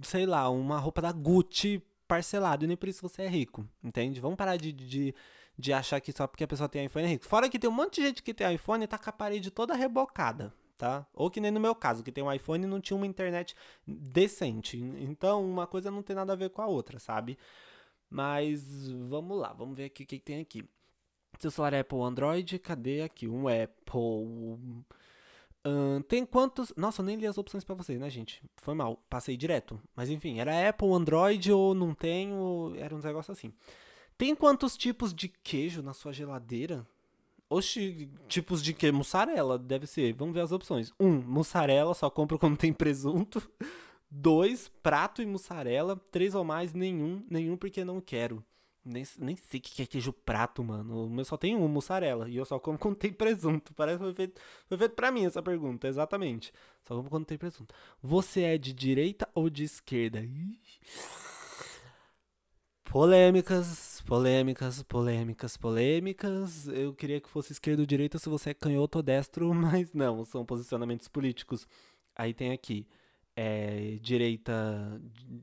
sei 0.03 0.27
lá, 0.27 0.51
uma 0.51 0.79
roupa 0.79 1.01
da 1.01 1.11
Gucci 1.11 1.83
parcelado 2.07 2.65
e 2.65 2.69
nem 2.69 2.77
por 2.77 2.89
isso 2.89 3.03
você 3.03 3.23
é 3.23 3.29
rico, 3.29 3.67
entende? 3.83 4.21
Vamos 4.21 4.37
parar 4.37 4.57
de, 4.57 4.73
de, 4.73 5.15
de 5.59 5.73
achar 5.73 6.01
que 6.01 6.13
só 6.13 6.27
porque 6.27 6.45
a 6.45 6.49
pessoa 6.49 6.69
tem 6.69 6.85
iPhone 6.85 7.07
é 7.07 7.09
rico. 7.09 7.27
Fora 7.27 7.49
que 7.49 7.59
tem 7.59 7.69
um 7.69 7.73
monte 7.73 7.97
de 7.97 8.09
gente 8.09 8.23
que 8.23 8.35
tem 8.35 8.55
iPhone 8.55 8.85
e 8.85 8.87
tá 8.87 8.99
com 8.99 9.11
a 9.11 9.13
parede 9.13 9.51
toda 9.51 9.75
rebocada, 9.75 10.55
tá? 10.77 11.07
Ou 11.15 11.31
que 11.31 11.41
nem 11.41 11.51
no 11.51 11.61
meu 11.61 11.75
caso, 11.75 12.03
que 12.03 12.13
tem 12.13 12.23
um 12.23 12.33
iPhone 12.33 12.65
e 12.65 12.69
não 12.69 12.81
tinha 12.81 12.97
uma 12.97 13.07
internet 13.07 13.55
decente. 13.87 14.77
Então, 14.79 15.45
uma 15.45 15.67
coisa 15.67 15.91
não 15.91 16.03
tem 16.03 16.15
nada 16.15 16.33
a 16.33 16.37
ver 16.37 16.51
com 16.51 16.63
a 16.63 16.67
outra, 16.67 16.99
sabe? 16.99 17.39
Mas 18.09 18.89
vamos 19.09 19.37
lá, 19.37 19.53
vamos 19.53 19.77
ver 19.77 19.87
o 19.87 19.91
que, 19.91 20.07
que 20.07 20.19
tem 20.21 20.41
aqui. 20.41 20.65
Seu 21.39 21.51
celular 21.51 21.73
é 21.75 21.81
Apple 21.81 22.01
Android, 22.01 22.59
cadê 22.59 23.03
aqui? 23.03 23.29
Um 23.29 23.47
Apple 23.49 24.85
tem 26.09 26.25
quantos. 26.25 26.73
Nossa, 26.77 27.03
eu 27.03 27.07
nem 27.07 27.17
li 27.17 27.27
as 27.27 27.39
opções 27.39 27.65
para 27.65 27.75
vocês, 27.75 27.99
né, 27.99 28.09
gente? 28.09 28.43
Foi 28.57 28.75
mal, 28.75 29.03
passei 29.11 29.37
direto. 29.37 29.81
Mas 29.95 30.11
enfim, 30.11 30.39
era 30.39 30.69
Apple, 30.69 30.93
Android 30.93 31.51
ou 31.53 31.75
não 31.75 31.95
tenho. 31.95 32.75
Era 32.77 32.95
um 32.95 32.99
negócio 32.99 33.33
assim. 33.33 33.53
Tem 34.17 34.35
quantos 34.35 34.77
tipos 34.77 35.13
de 35.13 35.29
queijo 35.29 35.83
na 35.83 35.93
sua 35.93 36.13
geladeira? 36.13 36.87
Oxi, 37.51 38.09
tipos 38.29 38.63
de 38.63 38.73
queijo? 38.73 38.97
Mussarela, 38.97 39.59
deve 39.59 39.87
ser. 39.87 40.13
Vamos 40.15 40.35
ver 40.35 40.43
as 40.43 40.53
opções. 40.53 40.93
Um, 40.99 41.21
mussarela, 41.21 41.95
só 41.95 42.09
compro 42.09 42.39
quando 42.39 42.57
tem 42.57 42.73
presunto. 42.73 43.43
Dois, 44.09 44.69
prato 44.83 45.21
e 45.21 45.27
mussarela. 45.27 46.01
Três 46.13 46.35
ou 46.35 46.45
mais, 46.45 46.73
nenhum. 46.73 47.25
Nenhum 47.29 47.57
porque 47.57 47.85
não 47.85 48.01
quero. 48.01 48.43
Nem, 48.87 49.05
nem 49.19 49.37
sei 49.37 49.59
o 49.59 49.63
que 49.63 49.83
é 49.83 49.87
queijo 49.87 50.13
prato, 50.13 50.63
mano. 50.63 51.07
O 51.07 51.11
meu 51.11 51.25
só 51.25 51.37
tem 51.37 51.57
um, 51.57 51.67
mussarela. 51.67 52.29
E 52.29 52.37
eu 52.37 52.45
só 52.45 52.59
como 52.59 52.79
quando 52.79 52.95
tem 52.97 53.13
presunto. 53.13 53.75
Parece 53.75 53.99
que 53.99 54.05
foi 54.05 54.15
feito, 54.15 54.41
foi 54.69 54.79
feito 54.79 54.95
pra 54.95 55.11
mim 55.11 55.27
essa 55.27 55.43
pergunta, 55.43 55.89
exatamente. 55.89 56.53
Só 56.85 56.95
como 56.95 57.11
quando 57.11 57.27
tem 57.27 57.37
presunto. 57.37 57.75
Você 58.01 58.43
é 58.43 58.57
de 58.57 58.73
direita 58.73 59.29
ou 59.35 59.51
de 59.51 59.65
esquerda? 59.65 60.23
Polêmicas, 62.85 64.01
polêmicas, 64.07 64.83
polêmicas, 64.85 65.57
polêmicas. 65.57 66.69
Eu 66.69 66.95
queria 66.95 67.21
que 67.21 67.29
fosse 67.29 67.53
esquerda 67.53 67.83
ou 67.83 67.87
direita 67.87 68.19
se 68.19 68.29
você 68.29 68.51
é 68.51 68.55
canhoto 68.55 68.99
ou 68.99 69.03
destro, 69.03 69.53
mas 69.55 69.93
não, 69.93 70.25
são 70.25 70.47
posicionamentos 70.47 71.09
políticos. 71.09 71.67
Aí 72.15 72.33
tem 72.33 72.53
aqui 72.53 72.87
é, 73.37 73.99
direita, 74.01 75.01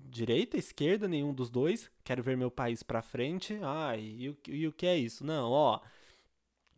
direita, 0.10 0.58
esquerda, 0.58 1.08
nenhum 1.08 1.34
dos 1.34 1.52
dois. 1.52 1.92
Quero 2.04 2.24
ver 2.24 2.36
meu 2.36 2.50
país 2.50 2.82
para 2.82 3.04
frente. 3.04 3.58
Ai, 3.62 4.02
e 4.02 4.30
o, 4.30 4.38
e 4.48 4.68
o 4.68 4.74
que 4.74 4.88
é 4.88 4.98
isso? 4.98 5.24
Não, 5.24 5.52
ó. 5.52 5.80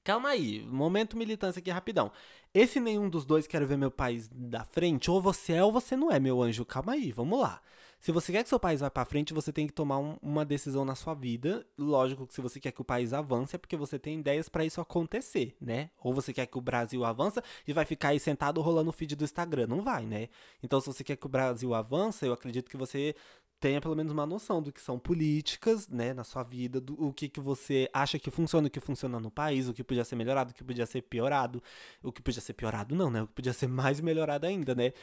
Calma 0.03 0.29
aí, 0.29 0.61
momento 0.63 1.17
militância 1.17 1.59
aqui 1.59 1.71
rapidão. 1.71 2.11
Esse 2.53 2.79
nenhum 2.79 3.09
dos 3.09 3.25
dois 3.25 3.47
quero 3.47 3.65
ver 3.65 3.77
meu 3.77 3.89
país 3.89 4.27
da 4.31 4.63
frente, 4.63 5.09
ou 5.09 5.19
você 5.21 5.53
é 5.53 5.63
ou 5.63 5.71
você 5.71 5.95
não 5.95 6.11
é, 6.11 6.19
meu 6.19 6.43
anjo. 6.43 6.63
Calma 6.65 6.93
aí, 6.93 7.11
vamos 7.11 7.39
lá. 7.39 7.61
Se 8.05 8.11
você 8.11 8.31
quer 8.31 8.43
que 8.43 8.49
seu 8.49 8.59
país 8.59 8.81
vá 8.81 8.91
para 8.91 9.03
frente, 9.03 9.33
você 9.33 9.51
tem 9.51 9.65
que 9.65 9.73
tomar 9.73 9.97
um, 9.97 10.15
uma 10.21 10.45
decisão 10.45 10.85
na 10.85 10.93
sua 10.93 11.15
vida. 11.15 11.65
Lógico 11.75 12.27
que 12.27 12.35
se 12.35 12.39
você 12.39 12.59
quer 12.59 12.71
que 12.71 12.79
o 12.79 12.85
país 12.85 13.13
avance, 13.13 13.55
é 13.55 13.57
porque 13.57 13.75
você 13.75 13.97
tem 13.97 14.19
ideias 14.19 14.47
para 14.47 14.63
isso 14.63 14.79
acontecer, 14.79 15.57
né? 15.59 15.89
Ou 16.03 16.13
você 16.13 16.31
quer 16.31 16.45
que 16.45 16.55
o 16.55 16.61
Brasil 16.61 17.03
avance 17.03 17.41
e 17.67 17.73
vai 17.73 17.83
ficar 17.83 18.09
aí 18.09 18.19
sentado 18.19 18.61
rolando 18.61 18.91
o 18.91 18.93
feed 18.93 19.15
do 19.15 19.23
Instagram. 19.23 19.65
Não 19.65 19.81
vai, 19.81 20.05
né? 20.05 20.29
Então, 20.61 20.79
se 20.79 20.85
você 20.85 21.03
quer 21.03 21.15
que 21.15 21.25
o 21.25 21.29
Brasil 21.29 21.73
avance, 21.73 22.23
eu 22.23 22.31
acredito 22.31 22.69
que 22.69 22.77
você 22.77 23.15
tenha 23.59 23.81
pelo 23.81 23.95
menos 23.95 24.11
uma 24.11 24.27
noção 24.27 24.61
do 24.61 24.71
que 24.71 24.81
são 24.81 24.99
políticas, 24.99 25.87
né, 25.87 26.13
na 26.13 26.23
sua 26.23 26.43
vida, 26.43 26.79
do 26.79 26.93
o 27.03 27.11
que, 27.11 27.27
que 27.27 27.39
você 27.39 27.89
acha 27.91 28.19
que 28.19 28.29
funciona, 28.29 28.67
o 28.67 28.69
que 28.69 28.79
funciona 28.79 29.19
no 29.19 29.31
país, 29.31 29.67
o 29.67 29.73
que 29.73 29.83
podia 29.83 30.05
ser 30.05 30.15
melhorado, 30.15 30.51
o 30.51 30.53
que 30.53 30.63
podia 30.63 30.85
ser 30.85 31.01
piorado, 31.01 31.63
o 32.03 32.11
que 32.11 32.21
podia 32.21 32.41
ser 32.41 32.53
piorado 32.53 32.93
não, 32.93 33.09
né, 33.09 33.23
o 33.23 33.27
que 33.27 33.33
podia 33.33 33.53
ser 33.53 33.65
mais 33.69 33.99
melhorado 33.99 34.45
ainda, 34.45 34.75
né. 34.75 34.93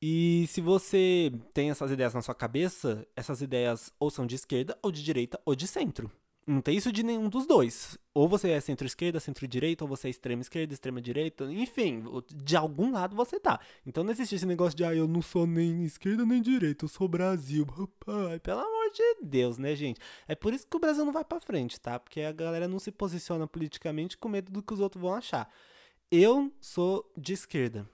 E 0.00 0.46
se 0.48 0.60
você 0.60 1.32
tem 1.54 1.70
essas 1.70 1.90
ideias 1.90 2.14
na 2.14 2.22
sua 2.22 2.34
cabeça, 2.34 3.06
essas 3.16 3.40
ideias 3.40 3.92
ou 3.98 4.10
são 4.10 4.26
de 4.26 4.34
esquerda, 4.34 4.78
ou 4.82 4.92
de 4.92 5.02
direita, 5.02 5.40
ou 5.44 5.54
de 5.54 5.66
centro. 5.66 6.10
Não 6.46 6.60
tem 6.60 6.76
isso 6.76 6.92
de 6.92 7.02
nenhum 7.02 7.28
dos 7.28 7.44
dois. 7.44 7.98
Ou 8.14 8.28
você 8.28 8.50
é 8.50 8.60
centro-esquerda, 8.60 9.18
centro-direita, 9.18 9.82
ou 9.82 9.88
você 9.88 10.06
é 10.06 10.10
extrema-esquerda, 10.10 10.72
extrema-direita, 10.72 11.44
enfim, 11.52 12.04
de 12.36 12.56
algum 12.56 12.92
lado 12.92 13.16
você 13.16 13.40
tá. 13.40 13.58
Então 13.84 14.04
não 14.04 14.12
existe 14.12 14.36
esse 14.36 14.46
negócio 14.46 14.76
de, 14.76 14.84
ah, 14.84 14.94
eu 14.94 15.08
não 15.08 15.20
sou 15.20 15.44
nem 15.44 15.84
esquerda 15.84 16.24
nem 16.24 16.40
direita, 16.40 16.84
eu 16.84 16.88
sou 16.88 17.08
Brasil. 17.08 17.66
Papai, 17.66 18.38
pelo 18.38 18.60
amor 18.60 18.90
de 18.92 19.16
Deus, 19.24 19.58
né, 19.58 19.74
gente? 19.74 20.00
É 20.28 20.36
por 20.36 20.54
isso 20.54 20.68
que 20.68 20.76
o 20.76 20.80
Brasil 20.80 21.04
não 21.04 21.12
vai 21.12 21.24
pra 21.24 21.40
frente, 21.40 21.80
tá? 21.80 21.98
Porque 21.98 22.20
a 22.20 22.30
galera 22.30 22.68
não 22.68 22.78
se 22.78 22.92
posiciona 22.92 23.48
politicamente 23.48 24.16
com 24.16 24.28
medo 24.28 24.52
do 24.52 24.62
que 24.62 24.72
os 24.72 24.78
outros 24.78 25.02
vão 25.02 25.14
achar. 25.14 25.52
Eu 26.12 26.52
sou 26.60 27.10
de 27.16 27.32
esquerda. 27.32 27.90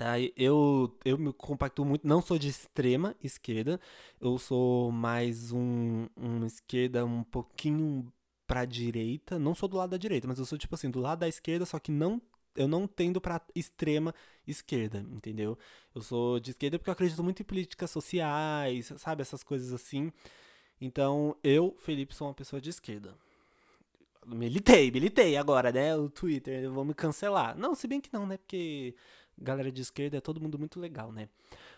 Tá, 0.00 0.14
eu, 0.34 0.98
eu 1.04 1.18
me 1.18 1.30
compacto 1.30 1.84
muito, 1.84 2.08
não 2.08 2.22
sou 2.22 2.38
de 2.38 2.48
extrema 2.48 3.14
esquerda, 3.22 3.78
eu 4.18 4.38
sou 4.38 4.90
mais 4.90 5.52
um, 5.52 6.06
um 6.16 6.46
esquerda 6.46 7.04
um 7.04 7.22
pouquinho 7.22 8.10
pra 8.46 8.64
direita, 8.64 9.38
não 9.38 9.54
sou 9.54 9.68
do 9.68 9.76
lado 9.76 9.90
da 9.90 9.98
direita, 9.98 10.26
mas 10.26 10.38
eu 10.38 10.46
sou 10.46 10.56
tipo 10.56 10.74
assim, 10.74 10.90
do 10.90 11.00
lado 11.00 11.18
da 11.18 11.28
esquerda, 11.28 11.66
só 11.66 11.78
que 11.78 11.92
não 11.92 12.18
eu 12.56 12.66
não 12.66 12.86
tendo 12.86 13.20
para 13.20 13.42
extrema 13.54 14.14
esquerda, 14.48 15.04
entendeu? 15.12 15.58
Eu 15.94 16.00
sou 16.00 16.40
de 16.40 16.52
esquerda 16.52 16.78
porque 16.78 16.88
eu 16.88 16.94
acredito 16.94 17.22
muito 17.22 17.42
em 17.42 17.44
políticas 17.44 17.90
sociais, 17.90 18.90
sabe, 18.96 19.20
essas 19.20 19.42
coisas 19.42 19.70
assim. 19.70 20.10
Então, 20.80 21.36
eu, 21.44 21.76
Felipe, 21.78 22.14
sou 22.14 22.26
uma 22.26 22.34
pessoa 22.34 22.58
de 22.58 22.70
esquerda. 22.70 23.14
Militei, 24.26 24.90
militei 24.90 25.36
agora, 25.36 25.72
né? 25.72 25.96
O 25.96 26.08
Twitter, 26.08 26.62
eu 26.64 26.72
vou 26.72 26.84
me 26.84 26.94
cancelar. 26.94 27.56
Não, 27.58 27.74
se 27.74 27.86
bem 27.88 28.00
que 28.00 28.12
não, 28.12 28.26
né? 28.26 28.36
Porque 28.36 28.94
galera 29.40 29.70
de 29.72 29.82
esquerda 29.82 30.16
é 30.16 30.20
todo 30.20 30.40
mundo 30.40 30.58
muito 30.58 30.78
legal, 30.78 31.12
né? 31.12 31.28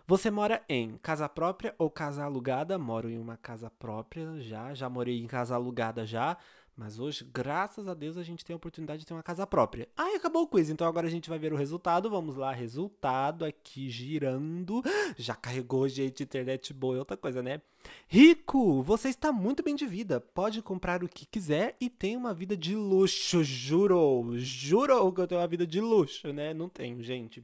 Você 0.06 0.30
mora 0.30 0.62
em 0.68 0.96
casa 0.98 1.28
própria 1.28 1.74
ou 1.78 1.88
casa 1.88 2.24
alugada? 2.24 2.76
Moro 2.78 3.08
em 3.08 3.18
uma 3.18 3.36
casa 3.36 3.70
própria 3.70 4.40
já, 4.40 4.74
já 4.74 4.88
morei 4.88 5.22
em 5.22 5.26
casa 5.26 5.54
alugada 5.54 6.04
já, 6.04 6.36
mas 6.76 6.98
hoje, 6.98 7.24
graças 7.24 7.86
a 7.86 7.94
Deus, 7.94 8.16
a 8.16 8.22
gente 8.22 8.44
tem 8.44 8.54
a 8.54 8.56
oportunidade 8.56 9.00
de 9.00 9.06
ter 9.06 9.12
uma 9.14 9.22
casa 9.22 9.46
própria. 9.46 9.88
Ah, 9.96 10.16
acabou 10.16 10.42
o 10.42 10.46
quiz, 10.48 10.70
então 10.70 10.86
agora 10.86 11.06
a 11.06 11.10
gente 11.10 11.28
vai 11.28 11.38
ver 11.38 11.52
o 11.52 11.56
resultado. 11.56 12.08
Vamos 12.08 12.36
lá, 12.36 12.50
resultado 12.50 13.44
aqui 13.44 13.90
girando. 13.90 14.82
Já 15.16 15.34
carregou, 15.34 15.86
gente, 15.86 16.22
internet 16.22 16.72
boa 16.72 16.96
é 16.96 16.98
outra 16.98 17.16
coisa, 17.16 17.42
né? 17.42 17.60
Rico, 18.08 18.82
você 18.82 19.08
está 19.08 19.30
muito 19.30 19.62
bem 19.62 19.74
de 19.76 19.86
vida. 19.86 20.18
Pode 20.20 20.62
comprar 20.62 21.04
o 21.04 21.08
que 21.08 21.26
quiser 21.26 21.76
e 21.78 21.90
tem 21.90 22.16
uma 22.16 22.32
vida 22.32 22.56
de 22.56 22.74
luxo, 22.74 23.44
juro. 23.44 24.32
Juro 24.38 25.12
que 25.12 25.20
eu 25.20 25.26
tenho 25.26 25.40
uma 25.40 25.46
vida 25.46 25.66
de 25.66 25.80
luxo, 25.80 26.32
né? 26.32 26.54
Não 26.54 26.68
tenho, 26.68 27.02
gente. 27.02 27.42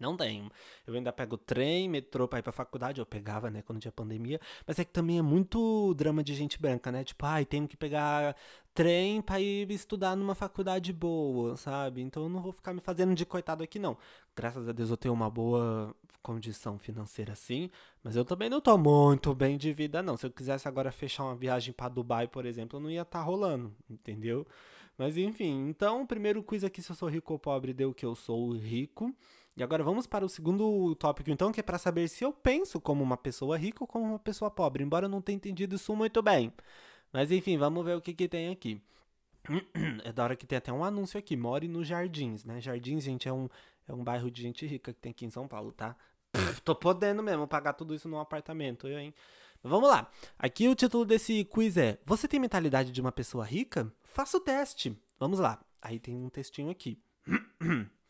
Não 0.00 0.16
tenho. 0.16 0.50
Eu 0.86 0.94
ainda 0.94 1.12
pego 1.12 1.36
trem, 1.36 1.88
metrô 1.88 2.26
pra 2.28 2.38
ir 2.38 2.42
pra 2.42 2.52
faculdade. 2.52 3.00
Eu 3.00 3.06
pegava, 3.06 3.50
né, 3.50 3.62
quando 3.62 3.80
tinha 3.80 3.92
pandemia. 3.92 4.40
Mas 4.66 4.78
é 4.78 4.84
que 4.84 4.92
também 4.92 5.18
é 5.18 5.22
muito 5.22 5.94
drama 5.94 6.22
de 6.22 6.34
gente 6.34 6.60
branca, 6.60 6.90
né? 6.92 7.04
Tipo, 7.04 7.26
ai, 7.26 7.44
tenho 7.44 7.68
que 7.68 7.76
pegar 7.76 8.36
trem 8.74 9.22
pra 9.22 9.40
ir 9.40 9.70
estudar 9.70 10.16
numa 10.16 10.34
faculdade 10.34 10.92
boa, 10.92 11.56
sabe? 11.56 12.02
Então 12.02 12.24
eu 12.24 12.28
não 12.28 12.42
vou 12.42 12.52
ficar 12.52 12.74
me 12.74 12.80
fazendo 12.80 13.14
de 13.14 13.24
coitado 13.24 13.62
aqui, 13.62 13.78
não. 13.78 13.96
Graças 14.34 14.68
a 14.68 14.72
Deus 14.72 14.90
eu 14.90 14.96
tenho 14.96 15.14
uma 15.14 15.30
boa 15.30 15.94
condição 16.22 16.78
financeira, 16.78 17.34
sim. 17.34 17.70
Mas 18.02 18.16
eu 18.16 18.24
também 18.24 18.50
não 18.50 18.60
tô 18.60 18.76
muito 18.76 19.34
bem 19.34 19.56
de 19.56 19.72
vida, 19.72 20.02
não. 20.02 20.16
Se 20.16 20.26
eu 20.26 20.30
quisesse 20.30 20.66
agora 20.66 20.90
fechar 20.90 21.24
uma 21.24 21.36
viagem 21.36 21.72
para 21.72 21.88
Dubai, 21.88 22.26
por 22.26 22.46
exemplo, 22.46 22.80
não 22.80 22.90
ia 22.90 23.02
estar 23.02 23.20
tá 23.20 23.24
rolando, 23.24 23.72
entendeu? 23.88 24.46
Mas 24.96 25.16
enfim, 25.16 25.68
então 25.68 26.06
primeiro 26.06 26.42
quiz 26.42 26.64
aqui 26.64 26.80
se 26.80 26.90
eu 26.90 26.96
sou 26.96 27.08
rico 27.08 27.32
ou 27.32 27.38
pobre 27.38 27.72
deu 27.72 27.92
que 27.92 28.06
eu 28.06 28.14
sou 28.14 28.52
rico. 28.52 29.14
E 29.56 29.62
agora 29.62 29.84
vamos 29.84 30.06
para 30.06 30.24
o 30.24 30.28
segundo 30.28 30.94
tópico, 30.96 31.30
então, 31.30 31.52
que 31.52 31.60
é 31.60 31.62
para 31.62 31.78
saber 31.78 32.08
se 32.08 32.24
eu 32.24 32.32
penso 32.32 32.80
como 32.80 33.04
uma 33.04 33.16
pessoa 33.16 33.56
rica 33.56 33.84
ou 33.84 33.86
como 33.86 34.04
uma 34.04 34.18
pessoa 34.18 34.50
pobre, 34.50 34.82
embora 34.82 35.06
eu 35.06 35.08
não 35.10 35.22
tenha 35.22 35.36
entendido 35.36 35.76
isso 35.76 35.94
muito 35.94 36.20
bem. 36.22 36.52
Mas 37.12 37.30
enfim, 37.30 37.56
vamos 37.56 37.84
ver 37.84 37.96
o 37.96 38.00
que, 38.00 38.12
que 38.12 38.28
tem 38.28 38.50
aqui. 38.50 38.82
É 40.04 40.12
da 40.12 40.24
hora 40.24 40.36
que 40.36 40.46
tem 40.46 40.58
até 40.58 40.72
um 40.72 40.84
anúncio 40.84 41.18
aqui, 41.18 41.36
more 41.36 41.68
nos 41.68 41.86
Jardins, 41.86 42.44
né? 42.44 42.60
Jardins, 42.60 43.04
gente, 43.04 43.28
é 43.28 43.32
um, 43.32 43.48
é 43.86 43.92
um 43.92 44.02
bairro 44.02 44.30
de 44.30 44.42
gente 44.42 44.66
rica 44.66 44.92
que 44.92 45.00
tem 45.00 45.10
aqui 45.10 45.24
em 45.24 45.30
São 45.30 45.46
Paulo, 45.46 45.70
tá? 45.72 45.96
Tô 46.64 46.74
podendo 46.74 47.22
mesmo 47.22 47.46
pagar 47.46 47.74
tudo 47.74 47.94
isso 47.94 48.08
num 48.08 48.18
apartamento, 48.18 48.88
eu, 48.88 48.98
hein? 48.98 49.14
Vamos 49.62 49.88
lá. 49.88 50.10
Aqui 50.38 50.68
o 50.68 50.74
título 50.74 51.04
desse 51.04 51.44
quiz 51.44 51.76
é: 51.76 51.98
Você 52.04 52.26
tem 52.28 52.40
mentalidade 52.40 52.90
de 52.90 53.00
uma 53.00 53.12
pessoa 53.12 53.44
rica? 53.44 53.90
Faça 54.02 54.36
o 54.36 54.40
teste. 54.40 54.98
Vamos 55.18 55.38
lá. 55.38 55.58
Aí 55.80 55.98
tem 55.98 56.14
um 56.16 56.28
textinho 56.28 56.70
aqui. 56.70 57.00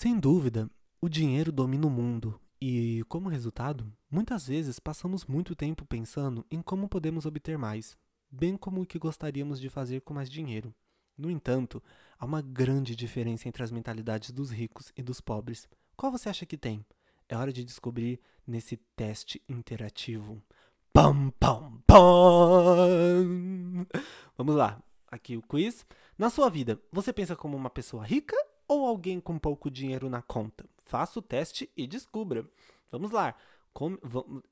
Sem 0.00 0.16
dúvida, 0.16 0.70
o 1.00 1.08
dinheiro 1.08 1.50
domina 1.50 1.84
o 1.84 1.90
mundo 1.90 2.40
e, 2.60 3.02
como 3.08 3.28
resultado, 3.28 3.92
muitas 4.08 4.46
vezes 4.46 4.78
passamos 4.78 5.26
muito 5.26 5.56
tempo 5.56 5.84
pensando 5.84 6.46
em 6.52 6.62
como 6.62 6.88
podemos 6.88 7.26
obter 7.26 7.58
mais, 7.58 7.96
bem 8.30 8.56
como 8.56 8.80
o 8.80 8.86
que 8.86 8.96
gostaríamos 8.96 9.58
de 9.58 9.68
fazer 9.68 10.02
com 10.02 10.14
mais 10.14 10.30
dinheiro. 10.30 10.72
No 11.16 11.28
entanto, 11.28 11.82
há 12.16 12.24
uma 12.24 12.40
grande 12.40 12.94
diferença 12.94 13.48
entre 13.48 13.64
as 13.64 13.72
mentalidades 13.72 14.30
dos 14.30 14.52
ricos 14.52 14.92
e 14.96 15.02
dos 15.02 15.20
pobres. 15.20 15.66
Qual 15.96 16.12
você 16.12 16.28
acha 16.28 16.46
que 16.46 16.56
tem? 16.56 16.86
É 17.28 17.36
hora 17.36 17.52
de 17.52 17.64
descobrir 17.64 18.20
nesse 18.46 18.76
teste 18.94 19.42
interativo. 19.48 20.40
Pam, 20.92 21.30
pam, 21.40 21.82
pam! 21.88 23.84
Vamos 24.36 24.54
lá, 24.54 24.80
aqui 25.08 25.36
o 25.36 25.42
quiz. 25.42 25.84
Na 26.16 26.30
sua 26.30 26.48
vida, 26.48 26.80
você 26.92 27.12
pensa 27.12 27.34
como 27.34 27.56
uma 27.56 27.68
pessoa 27.68 28.04
rica 28.04 28.36
ou 28.68 28.86
alguém 28.86 29.18
com 29.18 29.38
pouco 29.38 29.70
dinheiro 29.70 30.08
na 30.08 30.22
conta? 30.22 30.66
Faça 30.76 31.18
o 31.18 31.22
teste 31.22 31.70
e 31.76 31.86
descubra. 31.86 32.46
Vamos 32.92 33.10
lá. 33.10 33.34
Como, 33.72 33.98
vamos, 34.02 34.42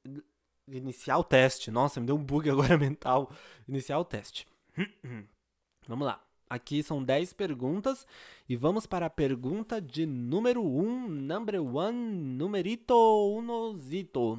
iniciar 0.67 1.19
o 1.19 1.25
teste. 1.25 1.71
Nossa, 1.71 2.01
me 2.01 2.07
deu 2.07 2.17
um 2.17 2.25
bug 2.25 2.49
agora 2.51 2.77
mental. 2.77 3.31
Iniciar 3.69 3.99
o 3.99 4.05
teste. 4.05 4.47
vamos 5.87 6.07
lá. 6.07 6.23
Aqui 6.49 6.81
são 6.83 7.03
10 7.03 7.33
perguntas 7.33 8.07
e 8.49 8.55
vamos 8.55 8.87
para 8.87 9.07
a 9.07 9.11
pergunta 9.11 9.81
de 9.81 10.07
número 10.07 10.63
1, 10.63 10.81
um, 10.81 11.09
number 11.09 11.61
one, 11.61 11.99
numerito 11.99 12.95
unosito. 13.37 14.35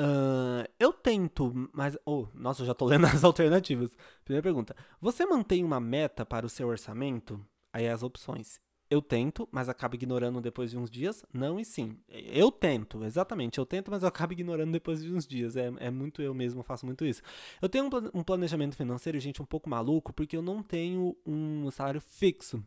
Uh, 0.00 0.64
eu 0.78 0.94
tento, 0.94 1.52
mas. 1.74 1.98
Oh, 2.06 2.26
nossa, 2.32 2.62
eu 2.62 2.66
já 2.66 2.72
tô 2.72 2.86
lendo 2.86 3.04
as 3.06 3.22
alternativas. 3.22 3.94
Primeira 4.24 4.42
pergunta. 4.42 4.74
Você 4.98 5.26
mantém 5.26 5.62
uma 5.62 5.78
meta 5.78 6.24
para 6.24 6.46
o 6.46 6.48
seu 6.48 6.68
orçamento? 6.68 7.44
Aí 7.70 7.86
as 7.86 8.02
opções. 8.02 8.58
Eu 8.90 9.00
tento, 9.00 9.48
mas 9.52 9.68
acabo 9.68 9.94
ignorando 9.94 10.40
depois 10.40 10.70
de 10.72 10.76
uns 10.78 10.90
dias. 10.90 11.24
Não 11.32 11.60
e 11.60 11.64
sim. 11.64 11.96
Eu 12.08 12.50
tento, 12.50 13.04
exatamente. 13.04 13.58
Eu 13.58 13.64
tento, 13.64 13.90
mas 13.90 14.02
eu 14.02 14.08
acabo 14.08 14.32
ignorando 14.32 14.72
depois 14.72 15.00
de 15.02 15.12
uns 15.12 15.26
dias. 15.26 15.56
É, 15.56 15.72
é 15.78 15.90
muito 15.90 16.20
eu 16.20 16.34
mesmo, 16.34 16.62
faço 16.64 16.84
muito 16.84 17.04
isso. 17.04 17.22
Eu 17.62 17.68
tenho 17.68 17.84
um, 17.84 18.20
um 18.20 18.24
planejamento 18.24 18.76
financeiro, 18.76 19.18
gente, 19.20 19.40
um 19.40 19.44
pouco 19.46 19.70
maluco, 19.70 20.12
porque 20.12 20.36
eu 20.36 20.42
não 20.42 20.62
tenho 20.62 21.16
um 21.24 21.70
salário 21.70 22.00
fixo. 22.00 22.62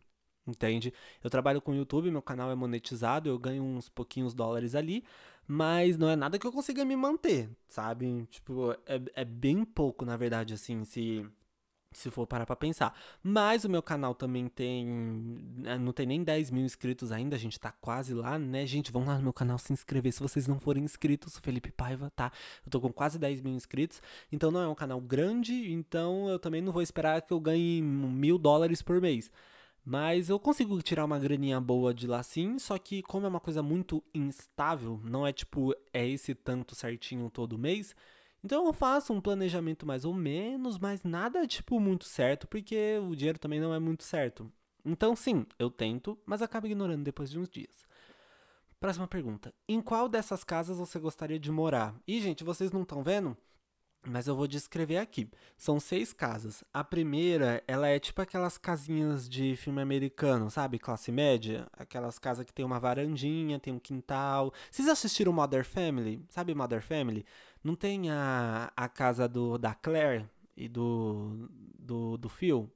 Entende? 0.46 0.92
Eu 1.22 1.30
trabalho 1.30 1.60
com 1.62 1.72
o 1.72 1.74
YouTube, 1.74 2.10
meu 2.10 2.20
canal 2.22 2.50
é 2.50 2.54
monetizado, 2.54 3.28
eu 3.30 3.38
ganho 3.38 3.62
uns 3.62 3.88
pouquinhos 3.88 4.34
dólares 4.34 4.74
ali, 4.74 5.02
Mas 5.46 5.96
não 5.98 6.08
é 6.08 6.16
nada 6.16 6.38
que 6.38 6.46
eu 6.46 6.52
consiga 6.52 6.84
me 6.84 6.96
manter, 6.96 7.50
sabe? 7.68 8.26
Tipo, 8.30 8.72
é, 8.86 9.00
é 9.14 9.24
bem 9.24 9.64
pouco, 9.64 10.04
na 10.04 10.16
verdade, 10.16 10.54
assim, 10.54 10.84
se 10.84 11.26
se 11.98 12.10
for 12.10 12.26
parar 12.26 12.46
pra 12.46 12.56
pensar. 12.56 12.98
Mas 13.22 13.64
o 13.64 13.68
meu 13.68 13.82
canal 13.82 14.14
também 14.14 14.48
tem. 14.48 14.86
Né, 15.56 15.78
não 15.78 15.92
tem 15.92 16.06
nem 16.06 16.22
10 16.22 16.50
mil 16.50 16.64
inscritos 16.64 17.12
ainda, 17.12 17.36
a 17.36 17.38
gente 17.38 17.58
tá 17.58 17.72
quase 17.72 18.14
lá, 18.14 18.38
né, 18.38 18.66
gente? 18.66 18.92
Vão 18.92 19.04
lá 19.04 19.16
no 19.16 19.22
meu 19.22 19.32
canal 19.32 19.58
se 19.58 19.72
inscrever 19.72 20.12
se 20.12 20.20
vocês 20.20 20.46
não 20.46 20.58
forem 20.60 20.84
inscritos. 20.84 21.38
Felipe 21.38 21.70
Paiva, 21.70 22.10
tá? 22.14 22.32
Eu 22.64 22.70
tô 22.70 22.80
com 22.80 22.92
quase 22.92 23.18
10 23.18 23.40
mil 23.40 23.54
inscritos. 23.54 24.00
Então 24.32 24.50
não 24.50 24.60
é 24.60 24.68
um 24.68 24.74
canal 24.74 25.00
grande, 25.00 25.72
então 25.72 26.28
eu 26.28 26.38
também 26.38 26.60
não 26.60 26.72
vou 26.72 26.82
esperar 26.82 27.22
que 27.22 27.32
eu 27.32 27.40
ganhe 27.40 27.82
mil 27.82 28.38
dólares 28.38 28.82
por 28.82 29.00
mês. 29.00 29.30
Mas 29.84 30.30
eu 30.30 30.38
consigo 30.38 30.80
tirar 30.80 31.04
uma 31.04 31.18
graninha 31.18 31.60
boa 31.60 31.92
de 31.92 32.06
lá 32.06 32.22
sim, 32.22 32.58
só 32.58 32.78
que 32.78 33.02
como 33.02 33.26
é 33.26 33.28
uma 33.28 33.40
coisa 33.40 33.62
muito 33.62 34.02
instável, 34.14 34.98
não 35.04 35.26
é 35.26 35.32
tipo, 35.32 35.74
é 35.92 36.08
esse 36.08 36.34
tanto 36.34 36.74
certinho 36.74 37.28
todo 37.28 37.58
mês 37.58 37.94
então 38.44 38.66
eu 38.66 38.72
faço 38.72 39.12
um 39.12 39.20
planejamento 39.20 39.86
mais 39.86 40.04
ou 40.04 40.12
menos, 40.12 40.78
mas 40.78 41.02
nada 41.02 41.46
tipo 41.46 41.80
muito 41.80 42.04
certo, 42.04 42.46
porque 42.46 42.98
o 42.98 43.16
dinheiro 43.16 43.38
também 43.38 43.60
não 43.60 43.72
é 43.74 43.78
muito 43.78 44.04
certo. 44.04 44.52
Então 44.84 45.16
sim, 45.16 45.46
eu 45.58 45.70
tento, 45.70 46.18
mas 46.26 46.42
acabo 46.42 46.66
ignorando 46.66 47.02
depois 47.02 47.30
de 47.30 47.38
uns 47.38 47.48
dias. 47.48 47.86
Próxima 48.78 49.08
pergunta. 49.08 49.54
Em 49.66 49.80
qual 49.80 50.10
dessas 50.10 50.44
casas 50.44 50.76
você 50.76 50.98
gostaria 50.98 51.38
de 51.38 51.50
morar? 51.50 51.94
E, 52.06 52.20
gente, 52.20 52.44
vocês 52.44 52.70
não 52.70 52.82
estão 52.82 53.02
vendo? 53.02 53.34
Mas 54.06 54.26
eu 54.26 54.36
vou 54.36 54.46
descrever 54.46 54.98
aqui. 54.98 55.26
São 55.56 55.80
seis 55.80 56.12
casas. 56.12 56.62
A 56.72 56.84
primeira, 56.84 57.64
ela 57.66 57.88
é 57.88 57.98
tipo 57.98 58.20
aquelas 58.20 58.58
casinhas 58.58 59.26
de 59.26 59.56
filme 59.56 59.80
americano, 59.80 60.50
sabe? 60.50 60.78
Classe 60.78 61.10
média. 61.10 61.66
Aquelas 61.72 62.18
casas 62.18 62.44
que 62.44 62.52
tem 62.52 62.62
uma 62.64 62.78
varandinha, 62.78 63.58
tem 63.58 63.72
um 63.72 63.78
quintal. 63.78 64.52
Vocês 64.70 64.86
assistiram 64.86 65.32
Mother 65.32 65.64
Family? 65.64 66.22
Sabe 66.28 66.54
Mother 66.54 66.82
Family? 66.82 67.24
Não 67.64 67.74
tem 67.74 68.10
a, 68.10 68.70
a 68.76 68.88
casa 68.88 69.26
do, 69.26 69.58
da 69.58 69.74
Claire 69.74 70.28
e 70.56 70.68
do, 70.68 71.48
do, 71.78 72.18
do 72.18 72.28
Phil? 72.28 72.70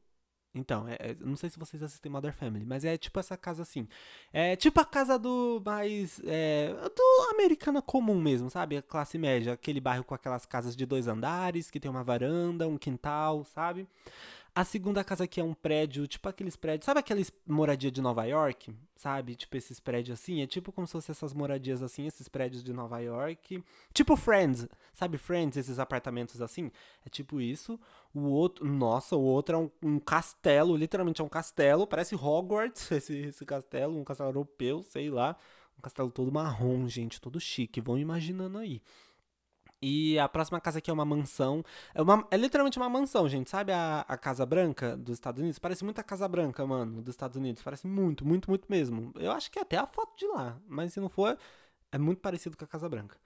Então, 0.55 0.89
é, 0.89 0.95
é, 0.99 1.17
não 1.21 1.37
sei 1.37 1.51
se 1.51 1.59
vocês 1.59 1.83
assistem 1.83 2.11
Mother 2.11 2.33
Family, 2.33 2.65
mas 2.65 2.85
é 2.85 2.97
tipo 2.97 3.21
essa 3.21 3.37
casa 3.37 3.63
assim. 3.63 3.87
É 4.33 4.57
tipo 4.57 4.81
a 4.81 4.85
casa 4.85 5.19
do 5.19 5.63
mais. 5.65 6.21
É, 6.25 6.75
do 6.97 7.31
americana 7.31 7.83
comum 7.83 8.21
mesmo, 8.21 8.51
sabe? 8.51 8.77
A 8.77 8.83
classe 8.83 9.19
média. 9.19 9.53
Aquele 9.53 9.81
bairro 9.81 10.05
com 10.05 10.15
aquelas 10.15 10.47
casas 10.47 10.75
de 10.75 10.87
dois 10.87 11.07
andares, 11.07 11.71
que 11.71 11.79
tem 11.79 11.91
uma 11.91 12.03
varanda, 12.03 12.67
um 12.67 12.79
quintal, 12.79 13.45
sabe? 13.45 13.87
A 14.59 14.65
segunda 14.65 15.05
casa 15.05 15.23
aqui 15.23 15.41
é 15.41 15.45
um 15.45 15.55
prédio, 15.55 16.05
tipo 16.09 16.29
aqueles 16.29 16.57
prédios. 16.57 16.85
Sabe 16.85 16.99
aqueles 16.99 17.33
moradia 17.47 17.93
de 17.93 18.03
Nova 18.03 18.25
York? 18.25 18.75
Sabe? 18.97 19.37
Tipo 19.37 19.57
esses 19.57 19.79
prédios 19.79 20.19
assim. 20.19 20.43
É 20.43 20.49
tipo 20.49 20.73
como 20.73 20.85
se 20.85 20.95
fossem 20.95 21.13
essas 21.13 21.33
moradias 21.33 21.81
assim, 21.81 22.09
esses 22.09 22.29
prédios 22.29 22.65
de 22.65 22.73
Nova 22.73 22.99
York. 22.99 23.63
Tipo 23.95 24.17
Friends. 24.17 24.67
Sabe 24.93 25.17
Friends? 25.17 25.57
Esses 25.57 25.79
apartamentos 25.79 26.43
assim? 26.43 26.73
É 27.07 27.09
tipo 27.09 27.41
isso. 27.41 27.79
O 28.13 28.23
outro. 28.23 28.67
Nossa, 28.67 29.15
o 29.15 29.23
outro 29.23 29.55
é 29.55 29.59
um, 29.61 29.71
um 29.81 30.01
castelo. 30.01 30.77
Literalmente 30.77 31.21
é 31.21 31.25
um 31.25 31.29
castelo. 31.29 31.87
Parece 31.87 32.17
Hogwarts, 32.17 32.91
esse, 32.91 33.17
esse 33.17 33.47
castelo. 33.47 33.97
Um 33.97 34.03
castelo 34.03 34.31
europeu, 34.31 34.83
sei 34.83 35.09
lá. 35.09 35.37
Um 35.79 35.81
castelo 35.81 36.11
todo 36.11 36.33
marrom, 36.33 36.89
gente. 36.89 37.21
Todo 37.21 37.39
chique. 37.39 37.81
Vão 37.81 37.97
imaginando 37.97 38.59
aí. 38.59 38.83
E 39.81 40.19
a 40.19 40.29
próxima 40.29 40.61
casa 40.61 40.79
aqui 40.79 40.91
é 40.91 40.93
uma 40.93 41.05
mansão. 41.05 41.65
É, 41.95 42.03
uma, 42.03 42.27
é 42.31 42.37
literalmente 42.37 42.79
uma 42.79 42.89
mansão, 42.89 43.29
gente. 43.29 43.49
Sabe 43.49 43.73
a, 43.73 44.05
a 44.09 44.17
Casa 44.17 44.45
Branca 44.45 44.97
dos 44.97 45.15
Estados 45.15 45.41
Unidos? 45.41 45.59
Parece 45.59 45.85
muito 45.85 46.01
a 46.01 46.03
Casa 46.03 46.27
Branca, 46.27 46.67
mano, 46.67 47.01
dos 47.01 47.15
Estados 47.15 47.37
Unidos. 47.37 47.63
Parece 47.63 47.87
muito, 47.87 48.27
muito, 48.27 48.51
muito 48.51 48.67
mesmo. 48.69 49.13
Eu 49.17 49.31
acho 49.33 49.51
que 49.51 49.59
é 49.59 49.63
até 49.63 49.77
a 49.77 49.87
foto 49.87 50.17
de 50.19 50.27
lá. 50.27 50.59
Mas 50.67 50.93
se 50.93 51.01
não 51.01 51.09
for, 51.09 51.39
é 51.93 51.99
muito 51.99 52.21
parecido 52.21 52.57
com 52.57 52.65
a 52.65 52.69
Casa 52.69 52.89
Branca. 52.89 53.17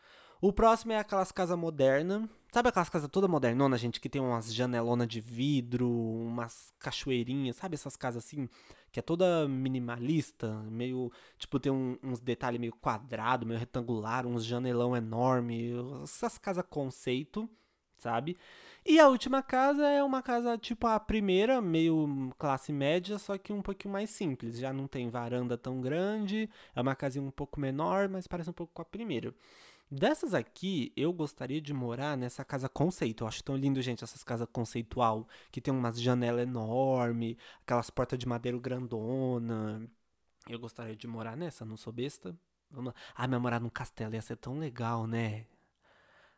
O 0.43 0.53
próximo 0.53 0.93
é 0.93 0.99
aquelas 0.99 1.31
casas 1.31 1.57
modernas. 1.57 2.29
Sabe 2.53 2.69
aquelas 2.69 2.89
casas 2.91 3.09
toda 3.09 3.29
modernona, 3.29 3.79
gente, 3.79 4.01
que 4.01 4.09
tem 4.09 4.21
umas 4.21 4.53
janelonas 4.53 5.09
de 5.09 5.21
vidro, 5.21 5.89
umas 5.89 6.75
cachoeirinhas, 6.79 7.57
sabe 7.57 7.77
essas 7.77 7.97
casas 7.97 8.25
assim, 8.25 8.47
que 8.93 9.01
é 9.01 9.03
toda 9.03 9.49
minimalista, 9.49 10.53
meio, 10.71 11.11
tipo, 11.39 11.59
tem 11.59 11.73
um, 11.73 11.99
uns 12.03 12.21
detalhes 12.21 12.61
meio 12.61 12.75
quadrado, 12.75 13.47
meio 13.47 13.59
retangular, 13.59 14.27
uns 14.27 14.45
janelão 14.45 14.95
enorme, 14.95 15.73
essas 16.03 16.37
casas 16.39 16.65
conceito, 16.69 17.49
sabe? 17.97 18.37
E 18.85 18.99
a 18.99 19.09
última 19.09 19.43
casa 19.43 19.87
é 19.87 20.03
uma 20.03 20.21
casa 20.23 20.59
tipo 20.59 20.87
a 20.88 20.99
primeira, 20.99 21.61
meio 21.62 22.33
classe 22.37 22.73
média, 22.73 23.19
só 23.19 23.38
que 23.38 23.53
um 23.53 23.62
pouquinho 23.62 23.93
mais 23.93 24.11
simples. 24.11 24.59
Já 24.59 24.73
não 24.73 24.88
tem 24.88 25.09
varanda 25.09 25.57
tão 25.57 25.81
grande, 25.81 26.51
é 26.75 26.81
uma 26.81 26.95
casinha 26.95 27.25
um 27.25 27.31
pouco 27.31 27.61
menor, 27.61 28.09
mas 28.09 28.27
parece 28.27 28.51
um 28.51 28.53
pouco 28.53 28.73
com 28.75 28.83
a 28.83 28.85
primeira. 28.85 29.33
Dessas 29.94 30.33
aqui, 30.33 30.90
eu 30.96 31.12
gostaria 31.12 31.61
de 31.61 31.74
morar 31.74 32.16
nessa 32.16 32.42
casa 32.42 32.66
conceito. 32.66 33.24
Eu 33.24 33.28
acho 33.28 33.44
tão 33.44 33.55
lindo, 33.55 33.83
gente, 33.83 34.02
essas 34.02 34.24
casas 34.24 34.48
conceitual, 34.50 35.28
que 35.50 35.61
tem 35.61 35.72
umas 35.72 36.00
janelas 36.00 36.44
enormes, 36.44 37.37
aquelas 37.61 37.90
portas 37.90 38.18
de 38.18 38.26
madeira 38.26 38.59
grandona. 38.59 39.87
Eu 40.48 40.59
gostaria 40.59 40.96
de 40.96 41.07
morar 41.07 41.37
nessa, 41.37 41.66
não 41.66 41.76
sou 41.76 41.92
besta. 41.92 42.35
Vamos 42.70 42.94
lá. 42.94 43.00
Ah, 43.14 43.28
mas 43.28 43.38
morar 43.38 43.61
num 43.61 43.68
castelo 43.68 44.14
ia 44.14 44.22
ser 44.22 44.37
tão 44.37 44.59
legal, 44.59 45.07
né? 45.07 45.44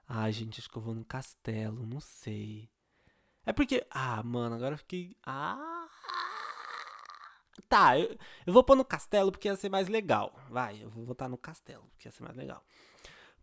Ai, 0.09 0.33
gente, 0.33 0.59
acho 0.59 0.69
que 0.69 0.77
eu 0.77 0.83
vou 0.83 0.93
num 0.93 1.05
castelo, 1.05 1.87
não 1.87 2.01
sei. 2.01 2.69
É 3.47 3.53
porque. 3.53 3.87
Ah, 3.89 4.21
mano, 4.25 4.57
agora 4.57 4.75
eu 4.75 4.79
fiquei. 4.79 5.17
Ah! 5.25 5.87
Tá, 7.69 7.97
eu, 7.97 8.19
eu 8.45 8.53
vou 8.53 8.65
pôr 8.65 8.75
no 8.75 8.85
castelo 8.85 9.31
porque 9.31 9.47
ia 9.47 9.55
ser 9.55 9.71
mais 9.71 9.87
legal. 9.87 10.35
Vai, 10.51 10.83
eu 10.83 10.91
vou 10.91 11.05
votar 11.05 11.29
no 11.29 11.39
castelo 11.39 11.85
porque 11.93 12.09
ia 12.09 12.13
ser 12.13 12.25
mais 12.25 12.37
legal. 12.37 12.61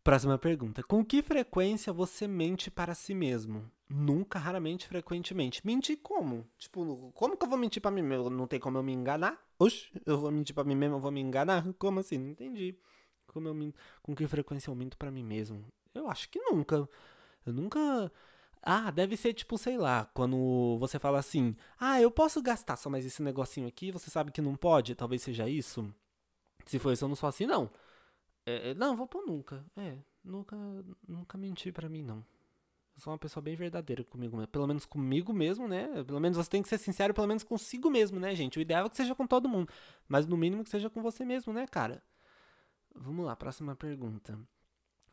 Próxima 0.03 0.37
pergunta. 0.37 0.81
Com 0.81 1.05
que 1.05 1.21
frequência 1.21 1.93
você 1.93 2.27
mente 2.27 2.71
para 2.71 2.95
si 2.95 3.13
mesmo? 3.13 3.69
Nunca, 3.87 4.39
raramente, 4.39 4.87
frequentemente. 4.87 5.65
Mentir 5.65 5.99
como? 6.01 6.47
Tipo, 6.57 7.11
como 7.13 7.37
que 7.37 7.45
eu 7.45 7.49
vou 7.49 7.57
mentir 7.57 7.81
para 7.81 7.91
mim 7.91 8.01
mesmo? 8.01 8.29
Não 8.29 8.47
tem 8.47 8.59
como 8.59 8.79
eu 8.79 8.83
me 8.83 8.91
enganar? 8.93 9.39
Oxe, 9.59 9.91
eu 10.05 10.17
vou 10.17 10.31
mentir 10.31 10.55
para 10.55 10.63
mim 10.63 10.73
mesmo, 10.75 10.95
eu 10.95 10.99
vou 10.99 11.11
me 11.11 11.21
enganar? 11.21 11.63
Como 11.77 11.99
assim? 11.99 12.17
Não 12.17 12.29
entendi. 12.31 12.75
Como 13.27 13.47
eu 13.47 13.53
minto, 13.53 13.77
com 14.01 14.15
que 14.15 14.25
frequência 14.25 14.71
eu 14.71 14.75
minto 14.75 14.97
para 14.97 15.11
mim 15.11 15.23
mesmo? 15.23 15.63
Eu 15.93 16.09
acho 16.09 16.27
que 16.29 16.39
nunca. 16.39 16.89
Eu 17.45 17.53
nunca. 17.53 18.11
Ah, 18.61 18.89
deve 18.91 19.15
ser 19.17 19.33
tipo, 19.33 19.57
sei 19.57 19.77
lá, 19.77 20.05
quando 20.13 20.77
você 20.79 20.97
fala 20.99 21.19
assim: 21.19 21.55
"Ah, 21.79 22.01
eu 22.01 22.09
posso 22.11 22.41
gastar 22.41 22.75
só 22.75 22.89
mais 22.89 23.05
esse 23.05 23.21
negocinho 23.21 23.67
aqui", 23.67 23.91
você 23.91 24.09
sabe 24.09 24.31
que 24.31 24.41
não 24.41 24.55
pode, 24.55 24.95
talvez 24.95 25.21
seja 25.21 25.47
isso. 25.49 25.93
Se 26.65 26.79
for 26.79 26.91
isso, 26.93 27.05
eu 27.05 27.09
não 27.09 27.15
sou 27.15 27.29
assim 27.29 27.45
não. 27.45 27.69
É, 28.45 28.71
é, 28.71 28.73
não, 28.73 28.95
vou 28.95 29.07
pôr 29.07 29.25
nunca. 29.25 29.65
É, 29.75 29.97
nunca, 30.23 30.55
nunca 31.07 31.37
menti 31.37 31.71
para 31.71 31.89
mim, 31.89 32.03
não. 32.03 32.25
Eu 32.95 32.99
sou 33.01 33.13
uma 33.13 33.19
pessoa 33.19 33.41
bem 33.41 33.55
verdadeira 33.55 34.03
comigo. 34.03 34.45
Pelo 34.47 34.67
menos 34.67 34.85
comigo 34.85 35.33
mesmo, 35.33 35.67
né? 35.67 36.03
Pelo 36.03 36.19
menos 36.19 36.37
você 36.37 36.49
tem 36.49 36.61
que 36.61 36.69
ser 36.69 36.77
sincero, 36.77 37.13
pelo 37.13 37.27
menos 37.27 37.43
consigo 37.43 37.89
mesmo, 37.89 38.19
né, 38.19 38.35
gente? 38.35 38.59
O 38.59 38.61
ideal 38.61 38.85
é 38.85 38.89
que 38.89 38.97
seja 38.97 39.15
com 39.15 39.25
todo 39.25 39.47
mundo. 39.47 39.71
Mas 40.07 40.25
no 40.25 40.35
mínimo 40.37 40.63
que 40.63 40.69
seja 40.69 40.89
com 40.89 41.01
você 41.01 41.23
mesmo, 41.23 41.53
né, 41.53 41.65
cara? 41.67 42.03
Vamos 42.93 43.25
lá, 43.25 43.35
próxima 43.35 43.75
pergunta. 43.75 44.37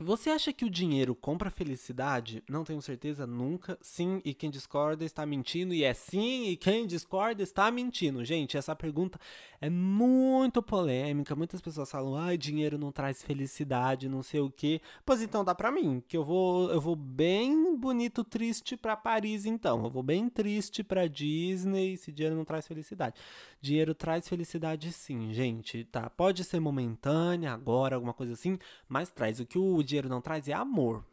Você 0.01 0.31
acha 0.31 0.53
que 0.53 0.65
o 0.65 0.71
dinheiro 0.71 1.13
compra 1.13 1.51
felicidade? 1.51 2.41
Não 2.49 2.63
tenho 2.63 2.81
certeza, 2.81 3.27
nunca. 3.27 3.77
Sim, 3.83 4.23
e 4.25 4.33
quem 4.33 4.49
discorda 4.49 5.05
está 5.05 5.27
mentindo. 5.27 5.75
E 5.75 5.83
é 5.83 5.93
sim, 5.93 6.45
e 6.51 6.57
quem 6.57 6.87
discorda 6.87 7.43
está 7.43 7.69
mentindo. 7.69 8.25
Gente, 8.25 8.57
essa 8.57 8.77
pergunta 8.77 9.19
é 9.61 9.69
muito 9.69 10.63
polêmica. 10.63 11.35
Muitas 11.35 11.61
pessoas 11.61 11.91
falam: 11.91 12.15
"Ai, 12.15 12.39
dinheiro 12.39 12.79
não 12.79 12.93
traz 12.93 13.25
felicidade, 13.25 14.09
não 14.09 14.23
sei 14.23 14.39
o 14.39 14.49
quê". 14.49 14.81
Pois 15.05 15.21
então 15.21 15.45
dá 15.45 15.53
para 15.53 15.73
mim, 15.73 16.01
que 16.07 16.17
eu 16.17 16.23
vou 16.25 16.71
eu 16.71 16.81
vou 16.81 16.95
bem 16.95 17.77
bonito 17.77 18.23
triste 18.23 18.77
para 18.77 18.97
Paris 18.97 19.47
então. 19.47 19.83
Eu 19.83 19.91
vou 19.91 20.05
bem 20.05 20.29
triste 20.29 20.85
para 20.85 21.09
Disney 21.09 21.97
se 21.97 22.13
dinheiro 22.13 22.37
não 22.37 22.45
traz 22.45 22.69
felicidade. 22.69 23.17
Dinheiro 23.61 23.93
traz 23.97 24.29
felicidade 24.29 24.93
sim, 24.93 25.33
gente, 25.35 25.83
tá? 25.87 26.09
Pode 26.09 26.45
ser 26.45 26.61
momentânea, 26.61 27.53
agora 27.53 27.97
alguma 27.97 28.15
coisa 28.15 28.35
assim, 28.35 28.57
mas 28.89 29.11
traz 29.11 29.41
o 29.41 29.47
que 29.47 29.59
o 29.59 29.83
dinheiro 29.89 30.09
não 30.09 30.21
traz 30.21 30.49
é 30.49 30.53
amor. 30.53 31.05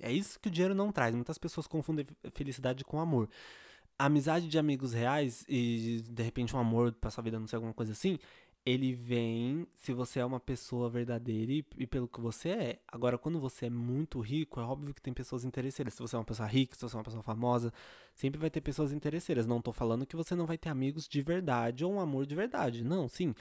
É 0.00 0.12
isso 0.12 0.38
que 0.38 0.48
o 0.48 0.50
dinheiro 0.50 0.74
não 0.74 0.92
traz. 0.92 1.14
Muitas 1.14 1.38
pessoas 1.38 1.66
confundem 1.66 2.06
felicidade 2.32 2.84
com 2.84 3.00
amor. 3.00 3.28
A 3.98 4.06
amizade 4.06 4.48
de 4.48 4.58
amigos 4.58 4.92
reais 4.92 5.44
e 5.48 6.02
de 6.08 6.22
repente 6.22 6.54
um 6.54 6.58
amor 6.60 6.92
pra 6.92 7.10
sua 7.10 7.24
vida, 7.24 7.38
não 7.40 7.48
sei, 7.48 7.56
alguma 7.56 7.74
coisa 7.74 7.92
assim, 7.92 8.18
ele 8.64 8.92
vem 8.92 9.66
se 9.74 9.92
você 9.92 10.20
é 10.20 10.24
uma 10.24 10.38
pessoa 10.38 10.90
verdadeira 10.90 11.52
e, 11.52 11.64
e, 11.78 11.86
pelo 11.86 12.06
que 12.06 12.20
você 12.20 12.50
é. 12.50 12.78
Agora, 12.86 13.16
quando 13.16 13.40
você 13.40 13.66
é 13.66 13.70
muito 13.70 14.20
rico, 14.20 14.60
é 14.60 14.62
óbvio 14.62 14.94
que 14.94 15.00
tem 15.00 15.12
pessoas 15.12 15.44
interesseiras. 15.44 15.94
Se 15.94 16.00
você 16.00 16.14
é 16.14 16.18
uma 16.18 16.24
pessoa 16.24 16.46
rica, 16.46 16.76
se 16.76 16.82
você 16.82 16.94
é 16.94 16.98
uma 16.98 17.04
pessoa 17.04 17.22
famosa, 17.22 17.72
sempre 18.14 18.38
vai 18.38 18.50
ter 18.50 18.60
pessoas 18.60 18.92
interesseiras. 18.92 19.46
Não 19.46 19.60
tô 19.60 19.72
falando 19.72 20.06
que 20.06 20.14
você 20.14 20.34
não 20.34 20.46
vai 20.46 20.58
ter 20.58 20.68
amigos 20.68 21.08
de 21.08 21.22
verdade 21.22 21.84
ou 21.84 21.94
um 21.94 22.00
amor 22.00 22.26
de 22.26 22.34
verdade. 22.34 22.84
Não, 22.84 23.08
sim. 23.08 23.34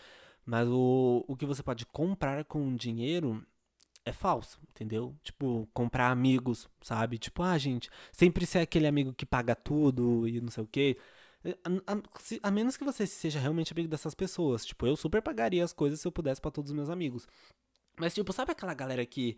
Mas 0.46 0.68
o, 0.70 1.26
o 1.28 1.36
que 1.36 1.46
você 1.46 1.62
pode 1.62 1.86
comprar 1.86 2.46
com 2.46 2.74
dinheiro 2.76 3.46
é 4.08 4.12
falso, 4.12 4.60
entendeu? 4.72 5.16
Tipo, 5.24 5.68
comprar 5.74 6.12
amigos, 6.12 6.70
sabe? 6.82 7.18
Tipo, 7.18 7.44
ah, 7.44 7.58
gente, 7.58 7.90
sempre 8.12 8.46
ser 8.46 8.60
aquele 8.60 8.88
amigo 8.88 9.14
que 9.14 9.26
paga 9.26 9.56
tudo 9.56 10.28
e 10.28 10.40
não 10.42 10.50
sei 10.50 10.64
o 10.64 10.68
quê. 10.68 10.98
É, 11.44 11.52
a, 11.64 11.94
a, 11.94 12.48
a, 12.48 12.52
menos 12.52 12.78
que 12.78 12.84
você 12.84 13.06
seja 13.06 13.40
realmente 13.40 13.74
amigo 13.74 13.88
dessas 13.88 14.16
pessoas. 14.16 14.66
Tipo, 14.66 14.88
eu 14.88 14.96
super 14.96 15.22
pagaria 15.22 15.64
as 15.64 15.74
coisas 15.74 16.00
se 16.00 16.08
eu 16.08 16.12
pudesse 16.12 16.42
para 16.42 16.52
todos 16.52 16.72
os 16.72 16.76
meus 16.76 16.90
amigos. 16.90 17.28
Mas, 18.00 18.14
tipo, 18.14 18.32
sabe 18.32 18.52
aquela 18.52 18.74
galera 18.74 19.06
que 19.06 19.38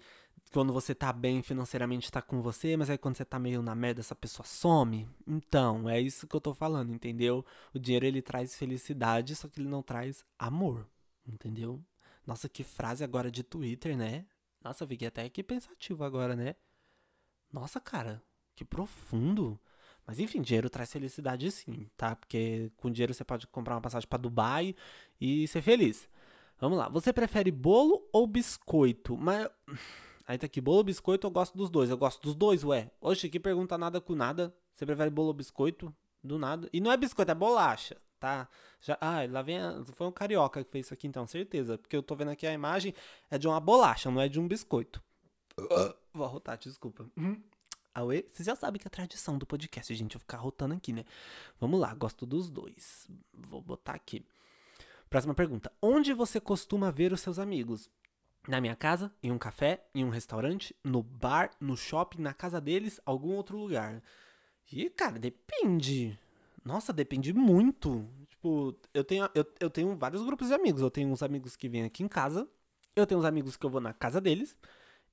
quando 0.51 0.73
você 0.73 0.93
tá 0.93 1.13
bem 1.13 1.41
financeiramente 1.41 2.11
tá 2.11 2.21
com 2.21 2.41
você, 2.41 2.75
mas 2.77 2.89
aí 2.89 2.97
quando 2.97 3.15
você 3.15 3.25
tá 3.25 3.39
meio 3.39 3.61
na 3.61 3.73
merda, 3.75 4.01
essa 4.01 4.15
pessoa 4.15 4.45
some? 4.45 5.07
Então, 5.27 5.89
é 5.89 5.99
isso 6.01 6.27
que 6.27 6.35
eu 6.35 6.41
tô 6.41 6.53
falando, 6.53 6.93
entendeu? 6.93 7.45
O 7.73 7.79
dinheiro 7.79 8.05
ele 8.05 8.21
traz 8.21 8.55
felicidade, 8.55 9.35
só 9.35 9.47
que 9.47 9.61
ele 9.61 9.69
não 9.69 9.81
traz 9.81 10.25
amor, 10.37 10.87
entendeu? 11.25 11.81
Nossa, 12.25 12.49
que 12.49 12.63
frase 12.63 13.03
agora 13.03 13.31
de 13.31 13.43
Twitter, 13.43 13.97
né? 13.97 14.25
Nossa, 14.61 14.83
eu 14.83 14.87
fiquei 14.87 15.07
até 15.07 15.23
aqui 15.23 15.41
pensativo 15.43 16.03
agora, 16.03 16.35
né? 16.35 16.55
Nossa, 17.51 17.79
cara, 17.79 18.21
que 18.55 18.65
profundo. 18.65 19.59
Mas 20.05 20.19
enfim, 20.19 20.41
dinheiro 20.41 20.69
traz 20.69 20.91
felicidade 20.91 21.49
sim, 21.51 21.89
tá? 21.95 22.15
Porque 22.15 22.71
com 22.77 22.91
dinheiro 22.91 23.13
você 23.13 23.23
pode 23.23 23.47
comprar 23.47 23.75
uma 23.75 23.81
passagem 23.81 24.07
para 24.07 24.17
Dubai 24.17 24.75
e 25.19 25.47
ser 25.47 25.61
feliz. 25.61 26.09
Vamos 26.59 26.77
lá. 26.77 26.89
Você 26.89 27.13
prefere 27.13 27.51
bolo 27.51 28.07
ou 28.11 28.27
biscoito? 28.27 29.17
Mas. 29.17 29.49
Aí 30.27 30.37
tá 30.37 30.45
aqui, 30.45 30.61
bolo 30.61 30.77
ou 30.77 30.83
biscoito, 30.83 31.25
eu 31.25 31.31
gosto 31.31 31.57
dos 31.57 31.71
dois. 31.71 31.89
Eu 31.89 31.97
gosto 31.97 32.21
dos 32.21 32.35
dois, 32.35 32.63
ué. 32.63 32.91
Oxe, 33.01 33.29
que 33.29 33.39
pergunta 33.39 33.79
nada 33.79 33.99
com 33.99 34.13
nada. 34.13 34.55
Você 34.73 34.85
prefere 34.85 35.09
bolo 35.09 35.29
ou 35.29 35.33
biscoito? 35.33 35.91
Do 36.23 36.37
nada. 36.37 36.69
E 36.71 36.79
não 36.79 36.91
é 36.91 36.97
biscoito, 36.97 37.31
é 37.31 37.35
bolacha, 37.35 37.97
tá? 38.19 38.47
Já, 38.81 38.97
ah, 38.99 39.25
lá 39.29 39.41
vem. 39.41 39.59
A, 39.59 39.83
foi 39.93 40.07
um 40.07 40.11
carioca 40.11 40.63
que 40.63 40.71
fez 40.71 40.85
isso 40.85 40.93
aqui 40.93 41.07
então, 41.07 41.25
certeza. 41.25 41.77
Porque 41.77 41.95
eu 41.95 42.03
tô 42.03 42.15
vendo 42.15 42.31
aqui 42.31 42.45
a 42.45 42.53
imagem, 42.53 42.93
é 43.29 43.37
de 43.37 43.47
uma 43.47 43.59
bolacha, 43.59 44.11
não 44.11 44.21
é 44.21 44.27
de 44.27 44.39
um 44.39 44.47
biscoito. 44.47 45.01
Vou 46.13 46.25
arrotar, 46.25 46.57
desculpa. 46.57 47.05
Uhum. 47.17 47.41
Aue, 47.93 48.25
vocês 48.31 48.45
já 48.45 48.55
sabem 48.55 48.79
que 48.79 48.87
é 48.87 48.89
a 48.89 48.91
tradição 48.91 49.37
do 49.37 49.45
podcast, 49.45 49.93
gente, 49.93 50.13
eu 50.13 50.19
ficar 50.19 50.37
rotando 50.37 50.75
aqui, 50.75 50.93
né? 50.93 51.03
Vamos 51.59 51.79
lá, 51.79 51.93
gosto 51.93 52.25
dos 52.25 52.49
dois. 52.49 53.07
Vou 53.33 53.61
botar 53.61 53.93
aqui. 53.93 54.23
Próxima 55.09 55.33
pergunta. 55.33 55.71
Onde 55.81 56.13
você 56.13 56.39
costuma 56.39 56.91
ver 56.91 57.11
os 57.11 57.21
seus 57.21 57.39
amigos? 57.39 57.89
Na 58.47 58.61
minha 58.61 58.75
casa, 58.75 59.11
em 59.21 59.31
um 59.31 59.37
café, 59.37 59.83
em 59.93 60.05
um 60.05 60.09
restaurante, 60.09 60.75
no 60.83 61.03
bar, 61.03 61.51
no 61.59 61.75
shopping, 61.75 62.21
na 62.21 62.33
casa 62.33 62.61
deles, 62.61 63.01
algum 63.05 63.35
outro 63.35 63.57
lugar. 63.57 64.01
E, 64.71 64.89
cara, 64.89 65.19
depende. 65.19 66.17
Nossa, 66.69 66.93
depende 66.93 67.33
muito. 67.33 68.07
Tipo, 68.29 68.75
eu 68.93 69.03
tenho, 69.03 69.27
eu, 69.33 69.43
eu 69.59 69.71
tenho 69.71 69.95
vários 69.95 70.21
grupos 70.21 70.49
de 70.49 70.53
amigos. 70.53 70.83
Eu 70.83 70.91
tenho 70.91 71.09
uns 71.09 71.23
amigos 71.23 71.55
que 71.55 71.67
vêm 71.67 71.83
aqui 71.83 72.03
em 72.03 72.07
casa. 72.07 72.47
Eu 72.95 73.07
tenho 73.07 73.19
uns 73.19 73.25
amigos 73.25 73.57
que 73.57 73.65
eu 73.65 73.71
vou 73.71 73.81
na 73.81 73.91
casa 73.91 74.21
deles. 74.21 74.55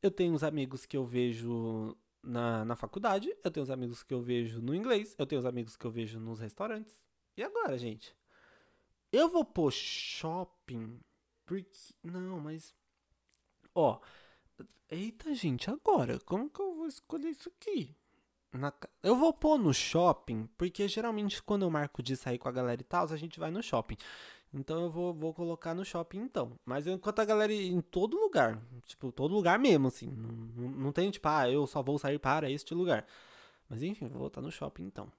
Eu 0.02 0.10
tenho 0.10 0.34
uns 0.34 0.42
amigos 0.42 0.84
que 0.84 0.94
eu 0.98 1.06
vejo 1.06 1.96
na, 2.22 2.62
na 2.62 2.76
faculdade. 2.76 3.34
Eu 3.42 3.50
tenho 3.50 3.64
uns 3.64 3.70
amigos 3.70 4.02
que 4.02 4.12
eu 4.12 4.20
vejo 4.20 4.60
no 4.60 4.74
inglês. 4.74 5.14
Eu 5.18 5.26
tenho 5.26 5.40
uns 5.40 5.46
amigos 5.46 5.78
que 5.78 5.86
eu 5.86 5.90
vejo 5.90 6.20
nos 6.20 6.40
restaurantes. 6.40 7.02
E 7.38 7.42
agora, 7.42 7.78
gente? 7.78 8.14
Eu 9.10 9.30
vou 9.30 9.44
pôr 9.44 9.72
shopping. 9.72 11.00
Porque. 11.46 11.70
Não, 12.02 12.38
mas. 12.38 12.74
Ó. 13.74 13.98
Eita, 14.90 15.34
gente, 15.34 15.70
agora. 15.70 16.20
Como 16.20 16.50
que 16.50 16.60
eu 16.60 16.74
vou 16.74 16.86
escolher 16.86 17.30
isso 17.30 17.48
aqui? 17.48 17.96
Na... 18.56 18.72
Eu 19.02 19.16
vou 19.16 19.32
pôr 19.32 19.58
no 19.58 19.72
shopping, 19.72 20.48
porque 20.56 20.88
geralmente 20.88 21.42
quando 21.42 21.62
eu 21.62 21.70
marco 21.70 22.02
de 22.02 22.16
sair 22.16 22.38
com 22.38 22.48
a 22.48 22.52
galera 22.52 22.80
e 22.80 22.84
tal, 22.84 23.06
a 23.10 23.16
gente 23.16 23.38
vai 23.38 23.50
no 23.50 23.62
shopping. 23.62 23.96
Então 24.52 24.84
eu 24.84 24.90
vou, 24.90 25.12
vou 25.12 25.34
colocar 25.34 25.74
no 25.74 25.84
shopping 25.84 26.18
então. 26.18 26.58
Mas 26.64 26.86
enquanto 26.86 27.20
a 27.20 27.24
galera 27.24 27.52
em 27.52 27.80
todo 27.80 28.18
lugar, 28.18 28.60
tipo, 28.84 29.12
todo 29.12 29.34
lugar 29.34 29.58
mesmo, 29.58 29.88
assim. 29.88 30.08
Não, 30.08 30.68
não 30.70 30.92
tem 30.92 31.10
tipo, 31.10 31.28
ah, 31.28 31.50
eu 31.50 31.66
só 31.66 31.82
vou 31.82 31.98
sair 31.98 32.18
para 32.18 32.50
este 32.50 32.74
lugar. 32.74 33.06
Mas 33.68 33.82
enfim, 33.82 34.08
vou 34.08 34.20
voltar 34.20 34.40
no 34.40 34.50
shopping 34.50 34.84
então. 34.84 35.10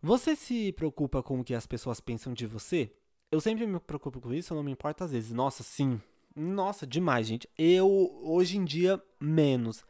Você 0.00 0.36
se 0.36 0.72
preocupa 0.72 1.22
com 1.22 1.40
o 1.40 1.44
que 1.44 1.54
as 1.54 1.66
pessoas 1.66 2.00
pensam 2.00 2.32
de 2.32 2.46
você? 2.46 2.92
Eu 3.30 3.40
sempre 3.40 3.66
me 3.66 3.78
preocupo 3.80 4.20
com 4.20 4.32
isso, 4.32 4.52
eu 4.52 4.56
não 4.56 4.62
me 4.62 4.72
importo 4.72 5.04
às 5.04 5.12
vezes. 5.12 5.32
Nossa, 5.32 5.62
sim. 5.62 6.00
Nossa, 6.34 6.86
demais, 6.86 7.26
gente. 7.26 7.48
Eu, 7.58 7.88
hoje 8.22 8.56
em 8.56 8.64
dia, 8.64 9.02
menos. 9.20 9.84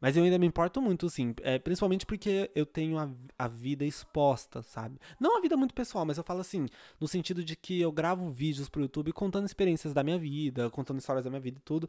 Mas 0.00 0.16
eu 0.16 0.24
ainda 0.24 0.38
me 0.38 0.46
importo 0.46 0.80
muito, 0.80 1.08
sim. 1.08 1.34
É, 1.42 1.58
principalmente 1.58 2.04
porque 2.04 2.50
eu 2.54 2.66
tenho 2.66 2.98
a, 2.98 3.10
a 3.38 3.48
vida 3.48 3.84
exposta, 3.84 4.62
sabe? 4.62 5.00
Não 5.18 5.38
a 5.38 5.40
vida 5.40 5.56
muito 5.56 5.74
pessoal, 5.74 6.04
mas 6.04 6.18
eu 6.18 6.24
falo 6.24 6.40
assim, 6.40 6.66
no 7.00 7.08
sentido 7.08 7.42
de 7.42 7.56
que 7.56 7.80
eu 7.80 7.90
gravo 7.90 8.30
vídeos 8.30 8.68
pro 8.68 8.82
YouTube 8.82 9.12
contando 9.12 9.46
experiências 9.46 9.94
da 9.94 10.04
minha 10.04 10.18
vida, 10.18 10.70
contando 10.70 10.98
histórias 10.98 11.24
da 11.24 11.30
minha 11.30 11.40
vida 11.40 11.58
e 11.58 11.62
tudo. 11.62 11.88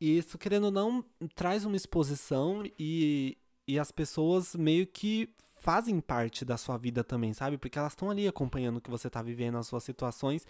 E 0.00 0.18
isso, 0.18 0.36
querendo 0.36 0.64
ou 0.64 0.70
não, 0.70 1.04
traz 1.34 1.64
uma 1.64 1.76
exposição 1.76 2.62
e, 2.78 3.38
e 3.66 3.78
as 3.78 3.90
pessoas 3.90 4.54
meio 4.54 4.86
que 4.86 5.30
fazem 5.60 6.00
parte 6.00 6.44
da 6.44 6.56
sua 6.56 6.76
vida 6.76 7.02
também, 7.02 7.32
sabe? 7.32 7.56
Porque 7.56 7.78
elas 7.78 7.92
estão 7.92 8.10
ali 8.10 8.28
acompanhando 8.28 8.76
o 8.76 8.80
que 8.80 8.90
você 8.90 9.08
está 9.08 9.22
vivendo, 9.22 9.56
as 9.56 9.66
suas 9.66 9.82
situações. 9.82 10.46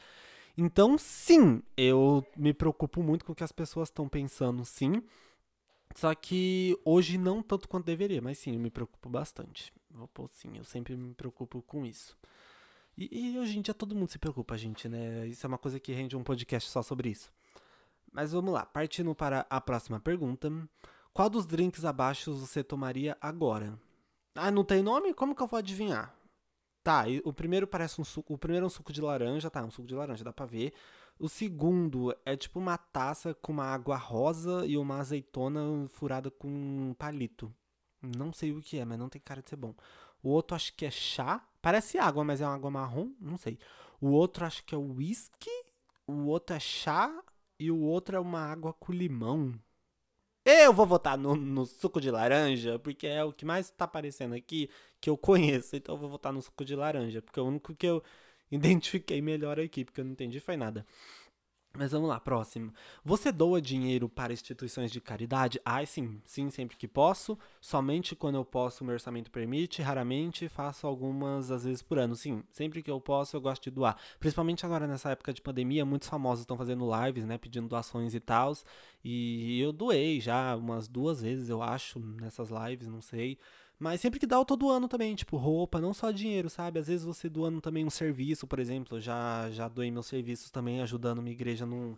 Então, 0.58 0.98
sim, 0.98 1.62
eu 1.76 2.26
me 2.36 2.52
preocupo 2.52 3.02
muito 3.02 3.24
com 3.24 3.32
o 3.32 3.34
que 3.34 3.44
as 3.44 3.52
pessoas 3.52 3.88
estão 3.88 4.08
pensando, 4.08 4.64
sim. 4.64 5.02
Só 5.96 6.14
que 6.14 6.78
hoje 6.84 7.16
não 7.16 7.42
tanto 7.42 7.66
quanto 7.66 7.86
deveria, 7.86 8.20
mas 8.20 8.38
sim, 8.38 8.52
eu 8.52 8.60
me 8.60 8.70
preocupo 8.70 9.08
bastante. 9.08 9.72
Vou 9.90 10.06
pôr 10.06 10.28
sim, 10.28 10.58
eu 10.58 10.64
sempre 10.64 10.94
me 10.94 11.14
preocupo 11.14 11.62
com 11.62 11.86
isso. 11.86 12.16
E, 12.98 13.30
e, 13.30 13.38
hoje 13.38 13.58
em 13.58 13.62
dia 13.62 13.72
todo 13.72 13.94
mundo 13.94 14.10
se 14.10 14.18
preocupa, 14.18 14.58
gente, 14.58 14.88
né? 14.88 15.26
Isso 15.26 15.46
é 15.46 15.48
uma 15.48 15.56
coisa 15.56 15.80
que 15.80 15.92
rende 15.92 16.14
um 16.14 16.22
podcast 16.22 16.70
só 16.70 16.82
sobre 16.82 17.08
isso. 17.08 17.32
Mas 18.12 18.32
vamos 18.32 18.52
lá, 18.52 18.66
partindo 18.66 19.14
para 19.14 19.46
a 19.48 19.58
próxima 19.58 19.98
pergunta. 19.98 20.50
Qual 21.14 21.30
dos 21.30 21.46
drinks 21.46 21.84
abaixo 21.84 22.34
você 22.34 22.62
tomaria 22.62 23.16
agora? 23.18 23.78
Ah, 24.34 24.50
não 24.50 24.64
tem 24.64 24.82
nome? 24.82 25.14
Como 25.14 25.34
que 25.34 25.42
eu 25.42 25.46
vou 25.46 25.58
adivinhar? 25.58 26.14
Tá, 26.82 27.04
o 27.24 27.32
primeiro 27.32 27.66
parece 27.66 28.00
um 28.00 28.04
suco. 28.04 28.34
O 28.34 28.38
primeiro 28.38 28.64
é 28.64 28.66
um 28.66 28.70
suco 28.70 28.92
de 28.92 29.00
laranja, 29.00 29.50
tá? 29.50 29.64
Um 29.64 29.70
suco 29.70 29.88
de 29.88 29.94
laranja, 29.94 30.22
dá 30.22 30.32
pra 30.32 30.44
ver. 30.44 30.74
O 31.18 31.28
segundo 31.28 32.14
é 32.24 32.36
tipo 32.36 32.58
uma 32.58 32.76
taça 32.76 33.34
com 33.34 33.52
uma 33.52 33.64
água 33.64 33.96
rosa 33.96 34.66
e 34.66 34.76
uma 34.76 34.98
azeitona 34.98 35.60
furada 35.88 36.30
com 36.30 36.48
um 36.48 36.94
palito. 36.94 37.52
Não 38.02 38.32
sei 38.32 38.52
o 38.52 38.60
que 38.60 38.78
é, 38.78 38.84
mas 38.84 38.98
não 38.98 39.08
tem 39.08 39.20
cara 39.20 39.42
de 39.42 39.48
ser 39.48 39.56
bom. 39.56 39.74
O 40.22 40.30
outro 40.30 40.54
acho 40.54 40.74
que 40.74 40.84
é 40.84 40.90
chá. 40.90 41.42
Parece 41.62 41.98
água, 41.98 42.22
mas 42.22 42.40
é 42.40 42.46
uma 42.46 42.54
água 42.54 42.70
marrom. 42.70 43.12
Não 43.20 43.36
sei. 43.38 43.58
O 44.00 44.08
outro 44.08 44.44
acho 44.44 44.64
que 44.64 44.74
é 44.74 44.78
whisky. 44.78 45.50
O 46.06 46.26
outro 46.26 46.54
é 46.54 46.60
chá. 46.60 47.22
E 47.58 47.70
o 47.70 47.80
outro 47.80 48.16
é 48.16 48.20
uma 48.20 48.40
água 48.40 48.74
com 48.74 48.92
limão. 48.92 49.54
Eu 50.44 50.72
vou 50.72 50.86
votar 50.86 51.18
no, 51.18 51.34
no, 51.34 51.66
suco 51.66 52.00
de 52.00 52.10
laranja, 52.10 52.78
porque 52.78 53.06
é 53.06 53.24
o 53.24 53.32
que 53.32 53.44
mais 53.44 53.70
tá 53.70 53.84
aparecendo 53.84 54.34
aqui 54.34 54.70
que 55.00 55.10
eu 55.10 55.16
conheço. 55.16 55.74
Então 55.74 55.94
eu 55.94 55.98
vou 55.98 56.10
votar 56.10 56.32
no 56.32 56.42
suco 56.42 56.64
de 56.64 56.76
laranja, 56.76 57.22
porque 57.22 57.40
é 57.40 57.42
o 57.42 57.46
único 57.46 57.74
que 57.74 57.86
eu 57.86 58.02
identifiquei 58.52 59.20
melhor 59.20 59.58
aqui, 59.60 59.84
porque 59.84 60.00
eu 60.00 60.04
não 60.04 60.12
entendi 60.12 60.40
foi 60.40 60.56
nada. 60.56 60.86
Mas 61.78 61.92
vamos 61.92 62.08
lá, 62.08 62.18
próximo. 62.18 62.72
Você 63.04 63.30
doa 63.30 63.60
dinheiro 63.60 64.08
para 64.08 64.32
instituições 64.32 64.90
de 64.90 64.98
caridade? 65.00 65.60
Ah, 65.64 65.84
sim, 65.84 66.20
sim, 66.24 66.48
sempre 66.48 66.74
que 66.76 66.88
posso. 66.88 67.38
Somente 67.60 68.16
quando 68.16 68.36
eu 68.36 68.44
posso, 68.44 68.82
meu 68.82 68.94
orçamento 68.94 69.30
permite. 69.30 69.82
Raramente 69.82 70.48
faço 70.48 70.86
algumas, 70.86 71.50
às 71.50 71.64
vezes 71.64 71.82
por 71.82 71.98
ano. 71.98 72.16
Sim, 72.16 72.42
sempre 72.50 72.82
que 72.82 72.90
eu 72.90 73.00
posso, 73.00 73.36
eu 73.36 73.40
gosto 73.40 73.64
de 73.64 73.70
doar. 73.70 73.96
Principalmente 74.18 74.64
agora 74.64 74.86
nessa 74.86 75.10
época 75.10 75.34
de 75.34 75.42
pandemia, 75.42 75.84
muitos 75.84 76.08
famosos 76.08 76.42
estão 76.42 76.56
fazendo 76.56 76.88
lives, 77.04 77.26
né, 77.26 77.36
pedindo 77.36 77.68
doações 77.68 78.14
e 78.14 78.20
tal. 78.20 78.54
E 79.04 79.60
eu 79.60 79.72
doei 79.72 80.20
já 80.20 80.56
umas 80.56 80.88
duas 80.88 81.20
vezes, 81.20 81.48
eu 81.48 81.62
acho, 81.62 81.98
nessas 82.00 82.48
lives, 82.48 82.88
não 82.88 83.02
sei. 83.02 83.38
Mas 83.78 84.00
sempre 84.00 84.18
que 84.18 84.26
dá, 84.26 84.36
eu 84.36 84.44
tô 84.44 84.56
doando 84.56 84.88
também, 84.88 85.14
tipo, 85.14 85.36
roupa, 85.36 85.80
não 85.80 85.92
só 85.92 86.10
dinheiro, 86.10 86.48
sabe? 86.48 86.78
Às 86.80 86.86
vezes 86.86 87.04
você 87.04 87.28
doando 87.28 87.60
também 87.60 87.84
um 87.84 87.90
serviço, 87.90 88.46
por 88.46 88.58
exemplo. 88.58 88.98
Já, 89.00 89.50
já 89.50 89.68
doei 89.68 89.90
meus 89.90 90.06
serviços 90.06 90.50
também, 90.50 90.80
ajudando 90.80 91.18
uma 91.18 91.28
igreja 91.28 91.66
num, 91.66 91.94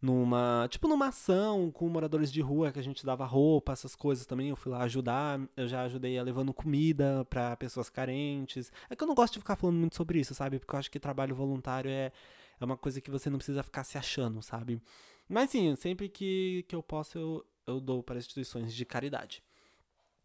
numa. 0.00 0.68
Tipo, 0.70 0.88
numa 0.88 1.08
ação 1.08 1.70
com 1.70 1.88
moradores 1.88 2.30
de 2.30 2.42
rua 2.42 2.70
que 2.70 2.78
a 2.78 2.82
gente 2.82 3.04
dava 3.04 3.24
roupa, 3.24 3.72
essas 3.72 3.96
coisas 3.96 4.26
também. 4.26 4.50
Eu 4.50 4.56
fui 4.56 4.70
lá 4.70 4.82
ajudar. 4.82 5.40
Eu 5.56 5.66
já 5.66 5.82
ajudei 5.84 6.20
levando 6.22 6.52
comida 6.52 7.24
para 7.30 7.56
pessoas 7.56 7.88
carentes. 7.88 8.70
É 8.90 8.96
que 8.96 9.02
eu 9.02 9.08
não 9.08 9.14
gosto 9.14 9.34
de 9.34 9.38
ficar 9.38 9.56
falando 9.56 9.76
muito 9.76 9.96
sobre 9.96 10.20
isso, 10.20 10.34
sabe? 10.34 10.58
Porque 10.58 10.74
eu 10.74 10.78
acho 10.78 10.90
que 10.90 11.00
trabalho 11.00 11.34
voluntário 11.34 11.90
é, 11.90 12.12
é 12.60 12.64
uma 12.64 12.76
coisa 12.76 13.00
que 13.00 13.10
você 13.10 13.30
não 13.30 13.38
precisa 13.38 13.62
ficar 13.62 13.84
se 13.84 13.96
achando, 13.96 14.42
sabe? 14.42 14.80
Mas 15.28 15.50
sim, 15.50 15.74
sempre 15.76 16.08
que, 16.08 16.64
que 16.68 16.76
eu 16.76 16.82
posso, 16.82 17.18
eu, 17.18 17.46
eu 17.66 17.80
dou 17.80 18.02
para 18.02 18.18
instituições 18.18 18.74
de 18.74 18.84
caridade. 18.84 19.42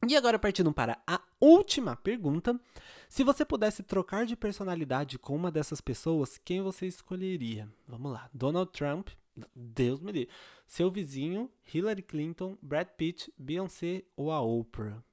E 0.08 0.16
agora, 0.16 0.40
partindo 0.40 0.74
para 0.74 1.00
a 1.06 1.22
última 1.40 1.96
pergunta: 1.96 2.60
se 3.08 3.24
você 3.24 3.46
pudesse 3.46 3.84
trocar 3.84 4.26
de 4.26 4.36
personalidade 4.36 5.20
com 5.20 5.36
uma 5.36 5.52
dessas 5.52 5.80
pessoas, 5.80 6.40
quem 6.40 6.62
você 6.62 6.88
escolheria? 6.88 7.72
Vamos 7.88 8.12
lá: 8.12 8.30
Donald 8.34 8.72
Trump, 8.72 9.10
Deus 9.56 10.00
me 10.00 10.12
livre, 10.12 10.30
seu 10.66 10.90
vizinho, 10.90 11.52
Hillary 11.72 12.02
Clinton, 12.02 12.58
Brad 12.62 12.88
Pitt, 12.98 13.32
Beyoncé 13.38 14.04
ou 14.16 14.32
a 14.32 14.42
Oprah? 14.42 15.04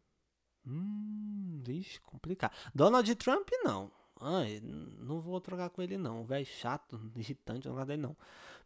Hum, 0.66 1.60
vixe, 1.64 2.00
complicado. 2.00 2.54
Donald 2.74 3.14
Trump, 3.16 3.48
não. 3.62 3.90
Ai, 4.20 4.60
não 4.62 5.20
vou 5.20 5.40
trocar 5.40 5.70
com 5.70 5.80
ele 5.80 5.96
não. 5.96 6.24
Velho 6.24 6.46
chato, 6.46 7.00
irritante, 7.16 7.68
não 7.68 7.74
gosto 7.74 7.88
dele 7.88 8.02
não. 8.02 8.16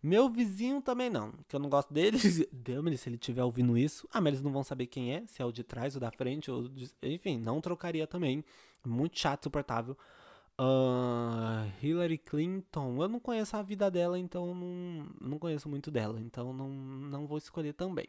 Meu 0.02 0.28
vizinho 0.28 0.82
também 0.82 1.08
não, 1.08 1.32
que 1.46 1.54
eu 1.54 1.60
não 1.60 1.68
gosto 1.68 1.92
dele. 1.92 2.18
Deus 2.50 3.00
se 3.00 3.08
ele 3.08 3.16
estiver 3.16 3.44
ouvindo 3.44 3.78
isso. 3.78 4.08
Ah, 4.12 4.20
mas 4.20 4.32
eles 4.32 4.42
não 4.42 4.52
vão 4.52 4.64
saber 4.64 4.86
quem 4.86 5.14
é, 5.14 5.24
se 5.26 5.40
é 5.40 5.44
o 5.44 5.52
de 5.52 5.62
trás 5.62 5.94
ou 5.94 6.00
da 6.00 6.10
frente, 6.10 6.50
ou 6.50 6.68
de... 6.68 6.90
enfim, 7.02 7.38
não 7.38 7.60
trocaria 7.60 8.06
também. 8.06 8.44
Muito 8.84 9.18
chato, 9.18 9.42
insuportável. 9.42 9.96
Uh, 10.58 11.70
Hillary 11.82 12.18
Clinton, 12.18 13.02
eu 13.02 13.08
não 13.08 13.20
conheço 13.20 13.56
a 13.56 13.62
vida 13.62 13.90
dela, 13.90 14.18
então 14.18 14.54
não, 14.54 15.06
não 15.20 15.38
conheço 15.38 15.68
muito 15.68 15.90
dela, 15.90 16.20
então 16.20 16.52
não, 16.52 16.68
não 16.68 17.26
vou 17.26 17.38
escolher 17.38 17.72
também. 17.72 18.08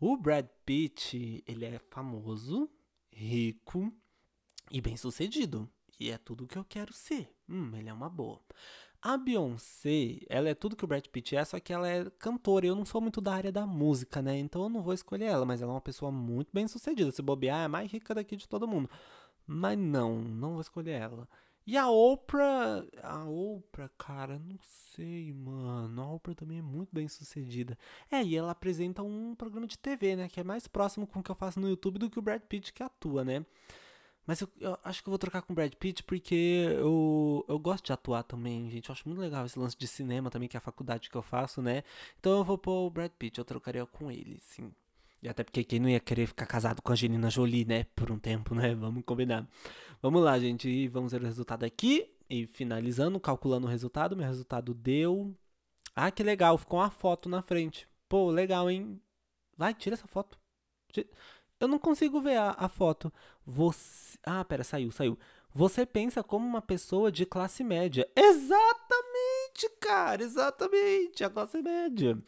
O 0.00 0.16
Brad 0.16 0.46
Pitt, 0.66 1.44
ele 1.46 1.64
é 1.64 1.78
famoso, 1.90 2.68
rico 3.12 3.92
e 4.70 4.80
bem 4.80 4.96
sucedido. 4.96 5.68
E 6.02 6.10
é 6.10 6.18
tudo 6.18 6.42
o 6.42 6.46
que 6.48 6.58
eu 6.58 6.64
quero 6.64 6.92
ser. 6.92 7.32
Hum, 7.48 7.70
ele 7.76 7.88
é 7.88 7.92
uma 7.92 8.10
boa. 8.10 8.40
A 9.00 9.16
Beyoncé, 9.16 10.18
ela 10.28 10.48
é 10.48 10.54
tudo 10.54 10.74
que 10.74 10.84
o 10.84 10.88
Brad 10.88 11.06
Pitt 11.06 11.36
é, 11.36 11.44
só 11.44 11.60
que 11.60 11.72
ela 11.72 11.88
é 11.88 12.10
cantora. 12.18 12.66
Eu 12.66 12.74
não 12.74 12.84
sou 12.84 13.00
muito 13.00 13.20
da 13.20 13.32
área 13.32 13.52
da 13.52 13.64
música, 13.64 14.20
né? 14.20 14.36
Então 14.36 14.64
eu 14.64 14.68
não 14.68 14.82
vou 14.82 14.92
escolher 14.92 15.26
ela, 15.26 15.46
mas 15.46 15.62
ela 15.62 15.70
é 15.70 15.74
uma 15.74 15.80
pessoa 15.80 16.10
muito 16.10 16.50
bem 16.52 16.66
sucedida. 16.66 17.12
Se 17.12 17.22
bobear, 17.22 17.60
é 17.60 17.64
a 17.66 17.68
mais 17.68 17.88
rica 17.88 18.12
daqui 18.16 18.34
de 18.36 18.48
todo 18.48 18.66
mundo. 18.66 18.90
Mas 19.46 19.78
não, 19.78 20.16
não 20.16 20.54
vou 20.54 20.60
escolher 20.60 21.00
ela. 21.00 21.28
E 21.64 21.76
a 21.76 21.88
Oprah, 21.88 22.84
a 23.00 23.24
Oprah, 23.24 23.90
cara, 23.96 24.40
não 24.40 24.58
sei, 24.60 25.32
mano. 25.32 26.02
A 26.02 26.12
Oprah 26.12 26.34
também 26.34 26.58
é 26.58 26.62
muito 26.62 26.92
bem 26.92 27.06
sucedida. 27.06 27.78
É, 28.10 28.24
e 28.24 28.36
ela 28.36 28.50
apresenta 28.50 29.04
um 29.04 29.36
programa 29.36 29.68
de 29.68 29.78
TV, 29.78 30.16
né? 30.16 30.28
Que 30.28 30.40
é 30.40 30.44
mais 30.44 30.66
próximo 30.66 31.06
com 31.06 31.20
o 31.20 31.22
que 31.22 31.30
eu 31.30 31.36
faço 31.36 31.60
no 31.60 31.68
YouTube 31.68 32.00
do 32.00 32.10
que 32.10 32.18
o 32.18 32.22
Brad 32.22 32.42
Pitt 32.42 32.72
que 32.72 32.82
atua, 32.82 33.24
né? 33.24 33.46
Mas 34.26 34.40
eu, 34.40 34.48
eu, 34.60 34.78
acho 34.84 35.02
que 35.02 35.08
eu 35.08 35.10
vou 35.10 35.18
trocar 35.18 35.42
com 35.42 35.52
o 35.52 35.56
Brad 35.56 35.72
Pitt 35.74 36.04
porque 36.04 36.66
eu, 36.78 37.44
eu 37.48 37.58
gosto 37.58 37.86
de 37.86 37.92
atuar 37.92 38.22
também, 38.22 38.70
gente. 38.70 38.88
Eu 38.88 38.92
acho 38.92 39.08
muito 39.08 39.20
legal 39.20 39.44
esse 39.44 39.58
lance 39.58 39.76
de 39.76 39.88
cinema 39.88 40.30
também, 40.30 40.48
que 40.48 40.56
é 40.56 40.58
a 40.58 40.60
faculdade 40.60 41.10
que 41.10 41.16
eu 41.16 41.22
faço, 41.22 41.60
né? 41.60 41.82
Então 42.20 42.38
eu 42.38 42.44
vou 42.44 42.56
pôr 42.56 42.86
o 42.86 42.90
Brad 42.90 43.10
Pitt, 43.18 43.38
eu 43.38 43.44
trocaria 43.44 43.84
com 43.86 44.10
ele, 44.10 44.38
sim. 44.40 44.72
E 45.22 45.28
até 45.28 45.44
porque 45.44 45.62
quem 45.62 45.78
não 45.78 45.88
ia 45.88 46.00
querer 46.00 46.26
ficar 46.26 46.46
casado 46.46 46.82
com 46.82 46.90
a 46.90 46.94
Angelina 46.94 47.30
Jolie, 47.30 47.64
né? 47.64 47.84
Por 47.94 48.10
um 48.10 48.18
tempo, 48.18 48.54
né? 48.54 48.74
Vamos 48.76 49.04
combinar. 49.04 49.48
Vamos 50.02 50.20
lá, 50.22 50.38
gente. 50.38 50.68
E 50.68 50.88
vamos 50.88 51.12
ver 51.12 51.22
o 51.22 51.24
resultado 51.24 51.64
aqui. 51.64 52.10
E 52.28 52.46
finalizando, 52.46 53.20
calculando 53.20 53.66
o 53.66 53.70
resultado. 53.70 54.16
Meu 54.16 54.26
resultado 54.26 54.74
deu. 54.74 55.32
Ah, 55.94 56.10
que 56.10 56.24
legal. 56.24 56.58
Ficou 56.58 56.80
uma 56.80 56.90
foto 56.90 57.28
na 57.28 57.40
frente. 57.40 57.88
Pô, 58.08 58.30
legal, 58.30 58.68
hein? 58.68 59.00
Vai, 59.56 59.72
tira 59.74 59.94
essa 59.94 60.08
foto. 60.08 60.36
Eu 61.60 61.68
não 61.68 61.78
consigo 61.78 62.20
ver 62.20 62.36
a, 62.36 62.56
a 62.58 62.68
foto. 62.68 63.12
Você. 63.44 64.18
Ah, 64.24 64.44
pera, 64.44 64.64
saiu, 64.64 64.90
saiu. 64.90 65.18
Você 65.54 65.84
pensa 65.84 66.22
como 66.22 66.46
uma 66.46 66.62
pessoa 66.62 67.12
de 67.12 67.26
classe 67.26 67.62
média. 67.62 68.08
Exatamente, 68.16 69.68
cara, 69.80 70.22
exatamente, 70.22 71.22
a 71.22 71.30
classe 71.30 71.60
média. 71.60 72.18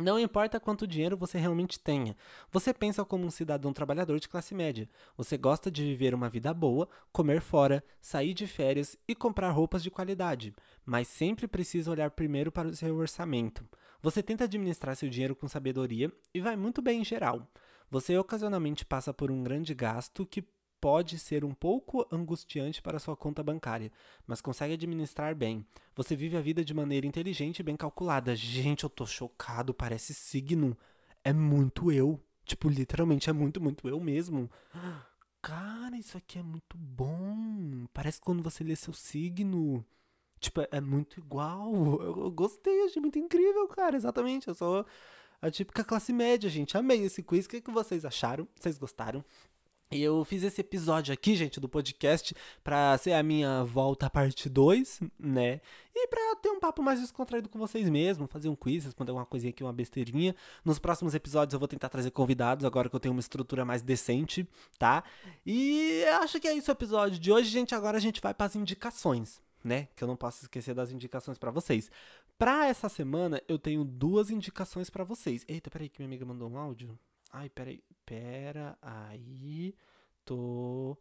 Não 0.00 0.18
importa 0.18 0.58
quanto 0.58 0.86
dinheiro 0.86 1.14
você 1.14 1.36
realmente 1.36 1.78
tenha, 1.78 2.16
você 2.50 2.72
pensa 2.72 3.04
como 3.04 3.26
um 3.26 3.30
cidadão 3.30 3.70
trabalhador 3.70 4.18
de 4.18 4.30
classe 4.30 4.54
média. 4.54 4.88
Você 5.14 5.36
gosta 5.36 5.70
de 5.70 5.82
viver 5.82 6.14
uma 6.14 6.28
vida 6.28 6.54
boa, 6.54 6.88
comer 7.12 7.42
fora, 7.42 7.84
sair 8.00 8.32
de 8.32 8.46
férias 8.46 8.96
e 9.06 9.14
comprar 9.14 9.50
roupas 9.50 9.82
de 9.82 9.90
qualidade, 9.90 10.54
mas 10.86 11.06
sempre 11.06 11.46
precisa 11.46 11.90
olhar 11.90 12.10
primeiro 12.12 12.50
para 12.50 12.68
o 12.68 12.74
seu 12.74 12.96
orçamento. 12.96 13.62
Você 14.00 14.22
tenta 14.22 14.44
administrar 14.44 14.96
seu 14.96 15.10
dinheiro 15.10 15.36
com 15.36 15.46
sabedoria 15.46 16.10
e 16.32 16.40
vai 16.40 16.56
muito 16.56 16.80
bem 16.80 17.02
em 17.02 17.04
geral. 17.04 17.46
Você 17.90 18.16
ocasionalmente 18.16 18.84
passa 18.84 19.12
por 19.12 19.30
um 19.30 19.42
grande 19.42 19.74
gasto 19.74 20.24
que 20.24 20.44
pode 20.80 21.18
ser 21.18 21.44
um 21.44 21.52
pouco 21.52 22.06
angustiante 22.10 22.80
para 22.80 22.98
sua 22.98 23.16
conta 23.16 23.42
bancária, 23.42 23.92
mas 24.26 24.40
consegue 24.40 24.74
administrar 24.74 25.34
bem. 25.34 25.66
Você 25.94 26.16
vive 26.16 26.36
a 26.36 26.40
vida 26.40 26.64
de 26.64 26.72
maneira 26.72 27.06
inteligente 27.06 27.58
e 27.58 27.62
bem 27.62 27.76
calculada. 27.76 28.34
Gente, 28.34 28.84
eu 28.84 28.90
tô 28.90 29.04
chocado, 29.04 29.74
parece 29.74 30.14
signo. 30.14 30.76
É 31.22 31.32
muito 31.32 31.92
eu. 31.92 32.18
Tipo, 32.44 32.68
literalmente 32.68 33.28
é 33.28 33.32
muito, 33.32 33.60
muito 33.60 33.88
eu 33.88 34.00
mesmo. 34.00 34.50
Cara, 35.42 35.96
isso 35.96 36.16
aqui 36.16 36.38
é 36.38 36.42
muito 36.42 36.76
bom. 36.76 37.86
Parece 37.92 38.20
quando 38.20 38.42
você 38.42 38.64
lê 38.64 38.74
seu 38.76 38.92
signo. 38.92 39.84
Tipo, 40.38 40.62
é 40.70 40.80
muito 40.80 41.20
igual. 41.20 41.72
Eu, 42.00 42.16
eu 42.24 42.30
gostei, 42.30 42.84
achei 42.84 43.00
muito 43.00 43.18
incrível, 43.18 43.68
cara. 43.68 43.96
Exatamente. 43.96 44.48
Eu 44.48 44.54
sou 44.54 44.86
a 45.40 45.50
típica 45.50 45.82
classe 45.84 46.12
média, 46.12 46.48
gente. 46.50 46.76
Amei 46.76 47.02
esse 47.02 47.22
quiz. 47.22 47.46
O 47.46 47.48
que, 47.48 47.60
que 47.60 47.70
vocês 47.70 48.04
acharam? 48.04 48.46
Vocês 48.58 48.78
gostaram? 48.78 49.24
E 49.92 50.00
eu 50.00 50.24
fiz 50.24 50.44
esse 50.44 50.60
episódio 50.60 51.12
aqui, 51.12 51.34
gente, 51.34 51.58
do 51.58 51.68
podcast, 51.68 52.32
pra 52.62 52.96
ser 52.96 53.12
a 53.12 53.24
minha 53.24 53.64
volta 53.64 54.08
parte 54.08 54.48
2, 54.48 55.00
né? 55.18 55.60
E 55.92 56.06
pra 56.06 56.36
ter 56.36 56.48
um 56.48 56.60
papo 56.60 56.80
mais 56.80 57.00
descontraído 57.00 57.48
com 57.48 57.58
vocês 57.58 57.90
mesmo, 57.90 58.28
fazer 58.28 58.48
um 58.48 58.54
quiz, 58.54 58.84
responder 58.84 59.10
uma 59.10 59.26
coisinha 59.26 59.50
aqui, 59.50 59.64
uma 59.64 59.72
besteirinha. 59.72 60.32
Nos 60.64 60.78
próximos 60.78 61.12
episódios 61.12 61.54
eu 61.54 61.58
vou 61.58 61.66
tentar 61.66 61.88
trazer 61.88 62.12
convidados, 62.12 62.64
agora 62.64 62.88
que 62.88 62.94
eu 62.94 63.00
tenho 63.00 63.12
uma 63.12 63.20
estrutura 63.20 63.64
mais 63.64 63.82
decente, 63.82 64.48
tá? 64.78 65.02
E 65.44 66.04
acho 66.20 66.38
que 66.38 66.46
é 66.46 66.54
isso 66.54 66.70
o 66.70 66.72
episódio 66.72 67.18
de 67.18 67.32
hoje, 67.32 67.50
gente. 67.50 67.74
Agora 67.74 67.96
a 67.96 68.00
gente 68.00 68.20
vai 68.20 68.32
para 68.32 68.46
as 68.46 68.54
indicações, 68.54 69.42
né? 69.64 69.88
Que 69.96 70.04
eu 70.04 70.08
não 70.08 70.14
posso 70.14 70.44
esquecer 70.44 70.72
das 70.72 70.92
indicações 70.92 71.36
para 71.36 71.50
vocês. 71.50 71.90
Pra 72.40 72.66
essa 72.68 72.88
semana, 72.88 73.42
eu 73.46 73.58
tenho 73.58 73.84
duas 73.84 74.30
indicações 74.30 74.88
para 74.88 75.04
vocês. 75.04 75.44
Eita, 75.46 75.68
peraí, 75.68 75.90
que 75.90 76.00
minha 76.00 76.08
amiga 76.08 76.24
mandou 76.24 76.48
um 76.48 76.56
áudio. 76.56 76.98
Ai, 77.30 77.50
peraí. 77.50 77.84
Pera 78.06 78.78
aí. 78.80 79.74
Tô. 80.24 80.96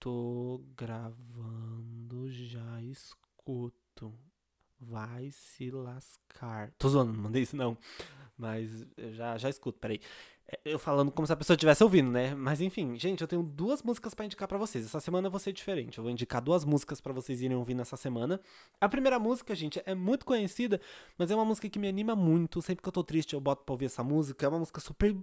Tô 0.00 0.60
gravando, 0.76 2.28
já 2.28 2.82
escuto. 2.82 4.12
Vai 4.80 5.30
se 5.30 5.70
lascar. 5.70 6.72
Tô 6.76 6.88
zoando, 6.88 7.12
não 7.12 7.22
mandei 7.22 7.42
isso 7.42 7.54
não. 7.54 7.78
Mas 8.36 8.84
eu 8.96 9.14
já, 9.14 9.38
já 9.38 9.48
escuto, 9.48 9.78
peraí. 9.78 10.00
É, 10.48 10.58
eu 10.64 10.78
falando 10.78 11.10
como 11.10 11.26
se 11.26 11.32
a 11.32 11.36
pessoa 11.36 11.54
estivesse 11.54 11.82
ouvindo, 11.82 12.10
né? 12.10 12.34
Mas 12.34 12.60
enfim, 12.60 12.98
gente, 12.98 13.20
eu 13.20 13.28
tenho 13.28 13.42
duas 13.42 13.82
músicas 13.82 14.14
para 14.14 14.24
indicar 14.24 14.48
para 14.48 14.58
vocês. 14.58 14.84
Essa 14.84 15.00
semana 15.00 15.30
vou 15.30 15.40
ser 15.40 15.52
diferente. 15.52 15.98
Eu 15.98 16.04
vou 16.04 16.10
indicar 16.10 16.42
duas 16.42 16.64
músicas 16.64 17.00
para 17.00 17.12
vocês 17.12 17.40
irem 17.40 17.56
ouvir 17.56 17.74
nessa 17.74 17.96
semana. 17.96 18.40
A 18.80 18.88
primeira 18.88 19.18
música, 19.18 19.54
gente, 19.54 19.82
é 19.84 19.94
muito 19.94 20.24
conhecida, 20.24 20.80
mas 21.16 21.30
é 21.30 21.34
uma 21.34 21.44
música 21.44 21.68
que 21.68 21.78
me 21.78 21.88
anima 21.88 22.14
muito. 22.16 22.60
Sempre 22.60 22.82
que 22.82 22.88
eu 22.88 22.92
tô 22.92 23.04
triste, 23.04 23.34
eu 23.34 23.40
boto 23.40 23.64
pra 23.64 23.72
ouvir 23.72 23.86
essa 23.86 24.02
música. 24.02 24.44
É 24.44 24.48
uma 24.48 24.58
música 24.58 24.80
super 24.80 25.16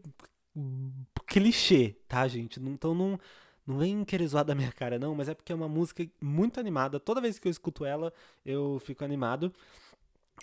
clichê, 1.25 1.95
tá, 2.08 2.27
gente? 2.27 2.60
Então 2.60 2.93
não, 2.95 3.19
não 3.65 3.77
vem 3.77 4.03
querer 4.03 4.27
zoar 4.27 4.43
da 4.43 4.55
minha 4.55 4.71
cara, 4.71 4.97
não, 4.97 5.13
mas 5.13 5.29
é 5.29 5.34
porque 5.36 5.51
é 5.51 5.55
uma 5.55 5.69
música 5.69 6.05
muito 6.21 6.60
animada. 6.60 6.99
Toda 6.99 7.21
vez 7.21 7.38
que 7.38 7.47
eu 7.47 7.51
escuto 7.51 7.86
ela, 7.86 8.13
eu 8.45 8.82
fico 8.84 9.03
animado. 9.03 9.53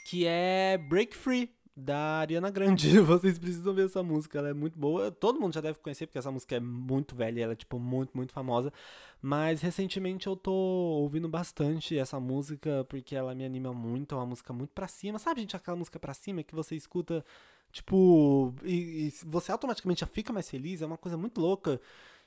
Que 0.05 0.27
é 0.27 0.79
Break 0.79 1.17
Free, 1.17 1.51
da 1.77 2.21
Ariana 2.21 2.51
Grande. 2.51 2.99
Vocês 3.01 3.39
precisam 3.39 3.75
ver 3.75 3.87
essa 3.87 4.03
música, 4.03 4.39
ela 4.39 4.49
é 4.49 4.55
muito 4.55 4.79
boa. 4.79 5.11
Todo 5.11 5.41
mundo 5.41 5.55
já 5.55 5.61
deve 5.61 5.79
conhecer, 5.79 6.07
porque 6.07 6.19
essa 6.19 6.31
música 6.31 6.57
é 6.57 6.61
muito 6.61 7.15
velha, 7.15 7.43
ela 7.43 7.53
é, 7.53 7.57
tipo, 7.57 7.79
muito, 7.79 8.11
muito 8.15 8.33
famosa. 8.33 8.73
Mas 9.21 9.61
recentemente 9.61 10.27
eu 10.27 10.35
tô 10.37 10.53
ouvindo 10.53 11.29
bastante 11.29 11.99
essa 11.99 12.19
música, 12.19 12.85
porque 12.89 13.15
ela 13.15 13.35
me 13.35 13.45
anima 13.45 13.73
muito, 13.73 14.15
é 14.15 14.19
uma 14.19 14.27
música 14.27 14.53
muito 14.53 14.71
pra 14.71 14.89
cima. 14.89 15.19
Sabe, 15.19 15.41
gente, 15.43 15.57
aquela 15.57 15.77
música 15.77 15.99
pra 15.99 16.15
cima 16.15 16.43
que 16.43 16.55
você 16.55 16.75
escuta 16.75 17.25
Tipo, 17.73 18.55
e, 18.65 19.09
e 19.09 19.15
você 19.27 19.53
automaticamente 19.53 20.01
já 20.01 20.07
fica 20.07 20.33
mais 20.33 20.49
feliz, 20.49 20.81
é 20.81 20.87
uma 20.87 20.97
coisa 20.97 21.17
muito 21.17 21.41
louca. 21.41 21.79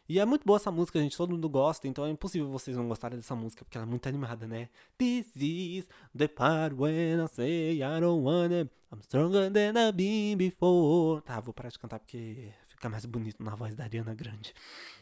E 0.10 0.18
é 0.18 0.26
muito 0.26 0.44
boa 0.44 0.58
essa 0.58 0.72
música, 0.72 1.00
gente, 1.00 1.16
todo 1.16 1.30
mundo 1.30 1.48
gosta, 1.48 1.88
então 1.88 2.04
é 2.04 2.10
impossível 2.10 2.50
vocês 2.50 2.76
não 2.76 2.88
gostarem 2.88 3.16
dessa 3.16 3.36
música, 3.36 3.64
porque 3.64 3.78
ela 3.78 3.86
é 3.86 3.90
muito 3.90 4.10
animada, 4.10 4.48
né? 4.48 4.68
This 4.98 5.28
is 5.36 5.88
the 6.18 6.28
part 6.28 6.74
when 6.74 7.24
I 7.24 7.28
say 7.28 7.76
I 7.76 8.00
don't 8.00 8.24
wanna, 8.24 8.68
I'm 8.92 9.02
stronger 9.04 9.52
than 9.52 9.74
I've 9.78 9.96
been 9.96 10.36
before. 10.36 11.22
Tá, 11.22 11.40
vou 11.40 11.54
parar 11.54 11.70
de 11.70 11.78
cantar 11.78 12.00
porque 12.00 12.52
fica 12.68 12.90
mais 12.90 13.06
bonito 13.06 13.44
na 13.44 13.54
voz 13.54 13.76
da 13.76 13.84
Ariana 13.84 14.16
Grande. 14.16 14.52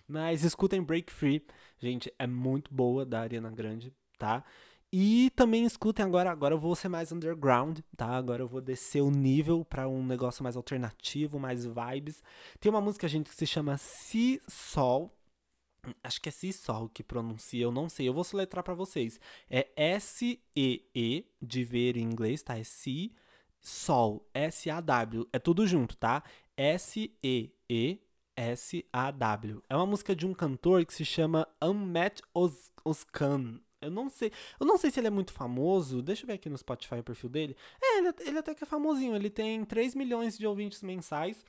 Mas 0.06 0.44
escutem 0.44 0.84
Break 0.84 1.10
Free, 1.14 1.42
gente, 1.80 2.14
é 2.20 2.28
muito 2.28 2.74
boa 2.74 3.06
da 3.06 3.22
Ariana 3.22 3.50
Grande, 3.50 3.94
tá? 4.20 4.44
E 4.92 5.30
também 5.36 5.66
escutem 5.66 6.06
agora, 6.06 6.32
agora 6.32 6.54
eu 6.54 6.60
vou 6.60 6.74
ser 6.74 6.88
mais 6.88 7.12
underground, 7.12 7.80
tá? 7.98 8.08
Agora 8.08 8.42
eu 8.42 8.48
vou 8.48 8.62
descer 8.62 9.02
o 9.02 9.12
nível 9.12 9.66
para 9.66 9.88
um 9.88 10.06
negócio 10.06 10.44
mais 10.44 10.56
alternativo, 10.56 11.38
mais 11.38 11.66
vibes. 11.66 12.24
Tem 12.60 12.70
uma 12.70 12.80
música, 12.80 13.08
gente, 13.08 13.30
que 13.30 13.36
se 13.36 13.46
chama 13.46 13.78
Si 13.78 14.42
Sol. 14.48 15.14
Acho 16.04 16.22
que 16.22 16.30
é 16.30 16.32
Si 16.32 16.54
Sol 16.54 16.90
que 16.90 17.04
pronuncia, 17.04 17.64
eu 17.64 17.72
não 17.72 17.90
sei. 17.90 18.08
Eu 18.08 18.14
vou 18.14 18.24
soletrar 18.24 18.64
para 18.64 18.74
vocês. 18.74 19.20
É 19.50 19.68
S-E-E, 19.76 21.26
de 21.42 21.64
ver 21.66 21.98
em 21.98 22.04
inglês, 22.04 22.42
tá? 22.42 22.58
É 22.58 22.64
Si 22.64 23.14
Sol, 23.60 24.26
S-A-W. 24.34 25.28
É 25.34 25.40
tudo 25.40 25.68
junto, 25.68 25.98
tá? 25.98 26.24
S-E-E, 26.56 28.00
S-A-W. 28.38 29.64
É 29.70 29.76
uma 29.76 29.86
música 29.86 30.16
de 30.16 30.26
um 30.26 30.34
cantor 30.34 30.86
que 30.86 30.94
se 30.94 31.04
chama 31.04 31.46
Unmet 31.62 32.22
Oskan. 32.86 33.60
Eu 33.82 33.92
não 33.92 34.10
sei. 34.10 34.32
Eu 34.60 34.66
não 34.66 34.78
sei 34.78 34.90
se 34.90 35.00
ele 35.00 35.08
é 35.08 35.12
muito 35.12 35.32
famoso. 35.32 36.02
Deixa 36.02 36.24
eu 36.24 36.28
ver 36.28 36.34
aqui 36.34 36.50
no 36.50 36.58
Spotify 36.58 36.96
o 36.96 37.04
perfil 37.04 37.30
dele. 37.30 37.56
É, 37.82 38.00
ele, 38.00 38.14
ele 38.22 38.40
até 38.40 38.56
que 38.56 38.64
é 38.64 38.68
famosinho. 38.68 39.16
Ele 39.16 39.30
tem 39.30 39.64
3 39.64 39.96
milhões 39.96 40.38
de 40.38 40.48
ouvintes 40.48 40.82
mensais. 40.82 41.46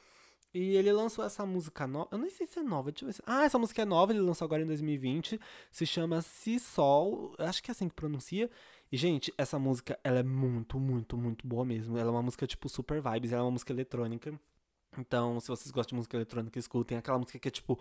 E 0.53 0.77
ele 0.77 0.93
lançou 0.93 1.25
essa 1.25 1.45
música 1.45 1.87
nova. 1.87 2.09
Eu 2.13 2.19
nem 2.19 2.31
sei 2.31 2.47
se 2.47 2.59
é 2.59 2.63
nova. 2.63 2.91
Deixa 2.91 3.05
eu 3.05 3.09
ver 3.09 3.13
se... 3.15 3.23
Ah, 3.27 3.45
essa 3.45 3.59
música 3.59 3.83
é 3.83 3.85
nova. 3.85 4.13
Ele 4.13 4.21
lançou 4.21 4.45
agora 4.45 4.63
em 4.63 4.67
2020. 4.67 5.41
Se 5.71 5.87
chama 5.87 6.21
Si 6.23 6.59
Sol. 6.59 7.35
Acho 7.39 7.63
que 7.63 7.71
é 7.71 7.73
assim 7.73 7.89
que 7.89 7.95
pronuncia. 7.95 8.51
E, 8.91 8.97
gente, 8.97 9.33
essa 9.37 9.59
música, 9.59 9.99
ela 10.03 10.19
é 10.19 10.23
muito, 10.23 10.79
muito, 10.79 11.17
muito 11.17 11.47
boa 11.47 11.65
mesmo. 11.65 11.97
Ela 11.97 12.09
é 12.09 12.13
uma 12.13 12.23
música, 12.23 12.47
tipo, 12.47 12.69
super 12.69 13.01
vibes. 13.01 13.33
Ela 13.33 13.43
é 13.43 13.45
uma 13.45 13.53
música 13.53 13.73
eletrônica. 13.73 14.39
Então, 14.97 15.39
se 15.41 15.49
vocês 15.49 15.71
gostam 15.71 15.95
de 15.95 15.97
música 15.97 16.17
eletrônica, 16.17 16.59
escutem 16.59 16.99
aquela 16.99 17.19
música 17.19 17.39
que 17.39 17.49
é 17.49 17.51
tipo. 17.51 17.79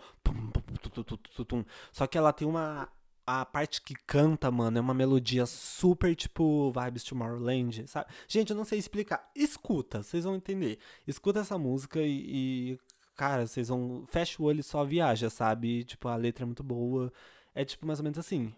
Só 1.90 2.06
que 2.06 2.18
ela 2.18 2.32
tem 2.32 2.46
uma 2.46 2.88
a 3.30 3.44
parte 3.44 3.82
que 3.82 3.94
canta, 4.06 4.50
mano, 4.50 4.78
é 4.78 4.80
uma 4.80 4.94
melodia 4.94 5.44
super 5.44 6.16
tipo 6.16 6.72
Vibes 6.72 7.04
Tomorrowland, 7.04 7.86
sabe? 7.86 8.10
Gente, 8.26 8.50
eu 8.50 8.56
não 8.56 8.64
sei 8.64 8.78
explicar. 8.78 9.30
Escuta, 9.36 10.02
vocês 10.02 10.24
vão 10.24 10.34
entender. 10.34 10.78
Escuta 11.06 11.40
essa 11.40 11.58
música 11.58 12.00
e, 12.00 12.72
e 12.72 12.80
cara, 13.14 13.46
vocês 13.46 13.68
vão. 13.68 14.06
Fecha 14.06 14.42
o 14.42 14.46
olho 14.46 14.60
e 14.60 14.62
só 14.62 14.82
viaja, 14.82 15.28
sabe? 15.28 15.84
Tipo, 15.84 16.08
a 16.08 16.16
letra 16.16 16.44
é 16.44 16.46
muito 16.46 16.62
boa. 16.64 17.12
É 17.54 17.66
tipo 17.66 17.86
mais 17.86 17.98
ou 17.98 18.04
menos 18.04 18.18
assim. 18.18 18.54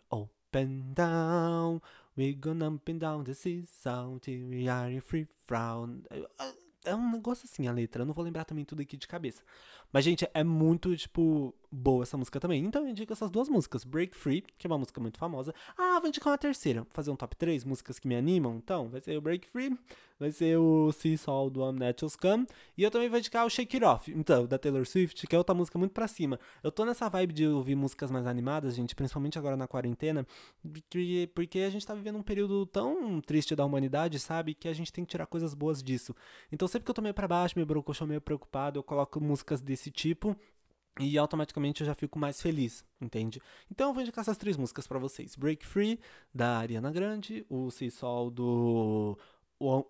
And 0.54 0.92
down, 0.94 1.82
we 2.16 2.32
gonna 2.32 2.68
up 2.68 2.92
and 2.92 2.98
down 2.98 3.24
the 3.24 3.34
seesaw 3.34 4.20
till 4.20 4.50
we 4.50 4.68
are 4.68 5.00
free 5.00 5.26
from. 5.46 6.02
É 6.84 6.94
um 6.94 7.10
negócio 7.10 7.44
assim 7.44 7.66
a 7.66 7.72
letra. 7.72 8.02
Eu 8.02 8.06
não 8.06 8.14
vou 8.14 8.24
lembrar 8.24 8.44
também 8.44 8.64
tudo 8.64 8.82
aqui 8.82 8.96
de 8.96 9.08
cabeça. 9.08 9.42
Mas, 9.92 10.04
gente, 10.04 10.28
é 10.32 10.44
muito, 10.44 10.96
tipo, 10.96 11.52
boa 11.70 12.02
essa 12.02 12.16
música 12.16 12.40
também. 12.40 12.64
Então 12.64 12.82
eu 12.82 12.88
indico 12.88 13.12
essas 13.12 13.30
duas 13.30 13.48
músicas. 13.48 13.84
Break 13.84 14.14
Free, 14.14 14.42
que 14.58 14.66
é 14.66 14.68
uma 14.68 14.78
música 14.78 15.00
muito 15.00 15.18
famosa. 15.18 15.54
Ah, 15.76 15.98
vou 16.00 16.08
indicar 16.08 16.30
uma 16.30 16.38
terceira. 16.38 16.82
Vou 16.82 16.90
fazer 16.90 17.10
um 17.10 17.16
top 17.16 17.36
3 17.36 17.64
músicas 17.64 17.98
que 17.98 18.08
me 18.08 18.16
animam. 18.16 18.56
Então, 18.56 18.88
vai 18.88 19.00
ser 19.00 19.16
o 19.16 19.20
Break 19.20 19.48
Free, 19.48 19.76
vai 20.18 20.30
ser 20.30 20.58
o 20.58 20.92
See 20.92 21.16
Soul 21.16 21.50
do 21.50 21.72
Natural 21.72 22.10
Scum. 22.10 22.46
E 22.76 22.82
eu 22.82 22.90
também 22.90 23.08
vou 23.08 23.18
indicar 23.18 23.46
o 23.46 23.50
Shake 23.50 23.76
It 23.76 23.84
Off, 23.84 24.12
então, 24.12 24.46
da 24.46 24.58
Taylor 24.58 24.86
Swift, 24.86 25.26
que 25.26 25.34
é 25.34 25.38
outra 25.38 25.54
música 25.54 25.78
muito 25.78 25.92
pra 25.92 26.08
cima. 26.08 26.38
Eu 26.62 26.70
tô 26.72 26.84
nessa 26.84 27.08
vibe 27.08 27.32
de 27.32 27.46
ouvir 27.46 27.74
músicas 27.74 28.10
mais 28.10 28.26
animadas, 28.26 28.74
gente, 28.74 28.94
principalmente 28.94 29.38
agora 29.38 29.56
na 29.56 29.66
quarentena, 29.66 30.26
porque, 30.62 31.30
porque 31.34 31.60
a 31.60 31.70
gente 31.70 31.86
tá 31.86 31.94
vivendo 31.94 32.18
um 32.18 32.22
período 32.22 32.66
tão 32.66 33.20
triste 33.20 33.54
da 33.54 33.64
humanidade, 33.64 34.18
sabe? 34.18 34.54
Que 34.54 34.68
a 34.68 34.72
gente 34.72 34.92
tem 34.92 35.04
que 35.04 35.10
tirar 35.10 35.26
coisas 35.26 35.54
boas 35.54 35.82
disso. 35.82 36.14
Então, 36.52 36.68
sempre 36.68 36.84
que 36.84 36.90
eu 36.90 36.94
tô 36.94 37.02
meio 37.02 37.14
pra 37.14 37.28
baixo, 37.28 37.54
meio 37.56 37.66
brocochô, 37.66 38.06
meio 38.06 38.20
preocupado, 38.20 38.78
eu 38.78 38.82
coloco 38.82 39.20
músicas 39.20 39.60
desse 39.60 39.90
tipo 39.90 40.36
e 41.00 41.18
automaticamente 41.18 41.80
eu 41.80 41.86
já 41.86 41.94
fico 41.94 42.18
mais 42.18 42.40
feliz, 42.40 42.84
entende? 43.00 43.40
Então 43.70 43.88
eu 43.88 43.94
vou 43.94 44.02
indicar 44.02 44.22
essas 44.22 44.36
três 44.36 44.56
músicas 44.56 44.86
para 44.86 44.98
vocês: 44.98 45.34
Break 45.36 45.66
Free, 45.66 45.98
da 46.34 46.58
Ariana 46.58 46.90
Grande, 46.90 47.44
o 47.48 47.70
See 47.70 47.90
Sol 47.90 48.30
do 48.30 49.18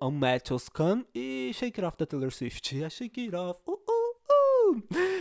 Unmatched 0.01 0.59
Scum 0.59 1.05
e 1.15 1.53
Shake 1.55 1.81
It 1.81 1.87
Off 1.87 1.97
da 1.97 2.07
Taylor 2.07 2.33
Swift. 2.33 2.75
Shake 2.91 3.21
It 3.21 3.35
Off, 3.35 3.61
uh, 3.67 3.79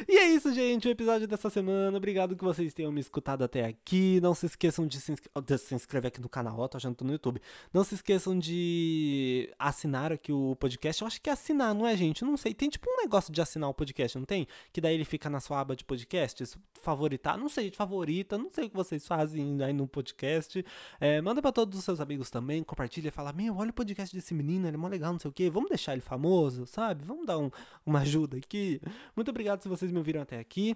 E 0.08 0.18
é 0.18 0.28
isso, 0.30 0.52
gente, 0.54 0.88
o 0.88 0.92
episódio 0.92 1.28
dessa 1.28 1.50
semana. 1.50 1.96
Obrigado 1.98 2.36
que 2.36 2.44
vocês 2.44 2.74
tenham 2.74 2.92
me 2.92 3.00
escutado 3.00 3.44
até 3.44 3.66
aqui. 3.66 4.20
Não 4.22 4.34
se 4.34 4.46
esqueçam 4.46 4.88
de 4.88 5.00
se, 5.00 5.14
de 5.46 5.58
se 5.58 5.76
inscrever 5.76 6.10
aqui 6.10 6.22
no 6.22 6.30
canal, 6.30 6.58
ó, 6.60 6.68
tô 6.68 6.78
achando 6.78 6.96
no 7.04 7.12
YouTube. 7.12 7.42
Não 7.74 7.84
se 7.84 7.96
esqueçam 7.96 8.38
de 8.38 9.52
assinar 9.58 10.12
aqui 10.12 10.32
o 10.32 10.56
podcast. 10.56 11.02
Eu 11.02 11.08
acho 11.08 11.22
que 11.22 11.30
é 11.30 11.34
assinar, 11.34 11.74
não 11.76 11.86
é, 11.86 11.96
gente? 11.96 12.24
Não 12.24 12.38
sei. 12.38 12.54
Tem 12.54 12.70
tipo 12.70 12.90
um 12.90 13.02
negócio 13.02 13.32
de 13.32 13.42
assinar 13.42 13.70
o 13.70 13.74
podcast, 13.74 14.18
não 14.18 14.26
tem? 14.26 14.48
Que 14.72 14.80
daí 14.80 14.96
ele 14.96 15.06
fica 15.06 15.30
na 15.30 15.40
sua 15.40 15.60
aba 15.60 15.76
de 15.76 15.84
podcasts, 15.84 16.58
favoritar. 16.82 17.38
Não 17.38 17.50
sei, 17.50 17.72
favorita. 17.72 18.38
Não 18.38 18.50
sei 18.50 18.66
o 18.66 18.70
que 18.70 18.76
vocês 18.76 19.06
fazem 19.06 19.62
aí 19.64 19.74
no 19.74 19.88
podcast. 19.88 20.66
É, 21.00 21.22
manda 21.22 21.42
para 21.42 21.52
todos 21.52 21.78
os 21.78 21.86
seus 21.86 22.00
amigos 22.00 22.30
também. 22.30 22.64
Compartilha 22.64 23.12
fala: 23.12 23.34
Meu, 23.34 23.56
olha 23.58 23.72
o 23.72 23.74
podcast 23.74 24.16
desse 24.16 24.34
menino, 24.34 24.68
ele 24.68 24.76
é 24.76 24.80
mó 24.80 24.88
legal, 24.88 25.12
não 25.12 25.20
sei 25.20 25.30
o 25.30 25.34
quê. 25.34 25.50
Vamos 25.50 25.70
deixar 25.70 25.94
ele 25.94 26.02
famoso, 26.02 26.66
sabe? 26.66 27.04
Vamos 27.04 27.26
dar 27.26 27.38
um, 27.38 27.52
uma 27.86 28.00
ajuda 28.00 28.38
aqui. 28.38 28.82
Muito 29.16 29.30
obrigado 29.30 29.39
se 29.64 29.70
vocês 29.70 29.92
me 29.92 29.98
ouviram 29.98 30.22
até 30.22 30.40
aqui. 30.40 30.76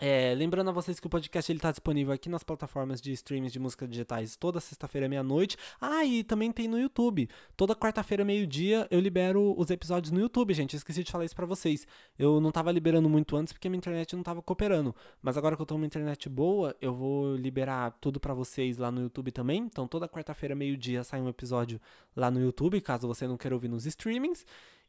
É, 0.00 0.32
lembrando 0.32 0.70
a 0.70 0.72
vocês 0.72 1.00
que 1.00 1.06
o 1.08 1.10
podcast 1.10 1.50
ele 1.50 1.58
tá 1.58 1.72
disponível 1.72 2.12
aqui 2.14 2.28
nas 2.28 2.44
plataformas 2.44 3.00
de 3.00 3.12
streams 3.12 3.52
de 3.52 3.58
música 3.58 3.86
digitais 3.86 4.36
toda 4.36 4.60
sexta-feira 4.60 5.08
meia-noite. 5.08 5.56
Ah, 5.80 6.04
e 6.04 6.22
também 6.22 6.52
tem 6.52 6.68
no 6.68 6.78
YouTube. 6.78 7.28
Toda 7.56 7.74
quarta-feira 7.74 8.24
meio-dia 8.24 8.86
eu 8.92 9.00
libero 9.00 9.54
os 9.58 9.70
episódios 9.70 10.12
no 10.12 10.20
YouTube, 10.20 10.54
gente. 10.54 10.74
Eu 10.74 10.78
esqueci 10.78 11.02
de 11.02 11.10
falar 11.10 11.24
isso 11.24 11.34
para 11.34 11.46
vocês. 11.46 11.84
Eu 12.16 12.40
não 12.40 12.52
tava 12.52 12.70
liberando 12.70 13.08
muito 13.08 13.36
antes 13.36 13.52
porque 13.52 13.68
minha 13.68 13.78
internet 13.78 14.14
não 14.14 14.22
tava 14.22 14.40
cooperando. 14.40 14.94
Mas 15.20 15.36
agora 15.36 15.56
que 15.56 15.62
eu 15.62 15.66
com 15.66 15.74
uma 15.74 15.86
internet 15.86 16.28
boa, 16.28 16.76
eu 16.80 16.94
vou 16.94 17.34
liberar 17.34 17.90
tudo 18.00 18.20
para 18.20 18.32
vocês 18.32 18.78
lá 18.78 18.92
no 18.92 19.02
YouTube 19.02 19.32
também. 19.32 19.62
Então 19.62 19.88
toda 19.88 20.08
quarta-feira 20.08 20.54
meio-dia 20.54 21.02
sai 21.02 21.20
um 21.20 21.28
episódio 21.28 21.80
lá 22.14 22.30
no 22.30 22.40
YouTube, 22.40 22.80
caso 22.80 23.08
você 23.08 23.26
não 23.26 23.36
queira 23.36 23.56
ouvir 23.56 23.68
nos 23.68 23.84
streamings. 23.84 24.46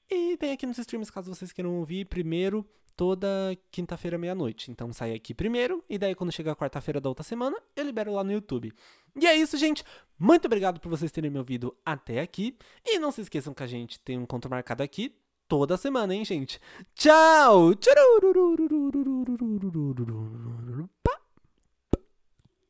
E 0.10 0.38
tem 0.38 0.52
aqui 0.52 0.66
nos 0.66 0.78
streams, 0.78 1.12
caso 1.12 1.34
vocês 1.34 1.52
queiram 1.52 1.78
ouvir 1.78 2.06
primeiro 2.06 2.66
toda 3.00 3.58
quinta-feira 3.72 4.18
meia-noite. 4.18 4.70
Então 4.70 4.92
sai 4.92 5.14
aqui 5.14 5.34
primeiro 5.34 5.82
e 5.90 5.98
daí 5.98 6.14
quando 6.14 6.34
chegar 6.34 6.52
a 6.52 6.56
quarta-feira 6.56 7.00
da 7.00 7.08
outra 7.08 7.24
semana, 7.24 7.58
eu 7.74 7.86
libero 7.86 8.12
lá 8.12 8.26
no 8.26 8.32
YouTube. 8.34 8.74
E 9.16 9.26
é 9.26 9.36
isso, 9.36 9.58
gente. 9.58 9.86
Muito 10.18 10.48
obrigado 10.48 10.82
por 10.82 10.90
vocês 10.90 11.10
terem 11.10 11.32
me 11.32 11.38
ouvido 11.38 11.74
até 11.86 12.20
aqui 12.20 12.58
e 12.86 13.00
não 13.00 13.12
se 13.12 13.22
esqueçam 13.22 13.54
que 13.54 13.64
a 13.64 13.68
gente 13.68 14.00
tem 14.02 14.18
um 14.20 14.24
encontro 14.24 14.50
marcado 14.50 14.84
aqui 14.84 15.16
toda 15.48 15.78
semana, 15.78 16.14
hein, 16.14 16.26
gente. 16.26 16.60
Tchau. 16.94 17.74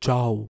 Tchau. 0.00 0.46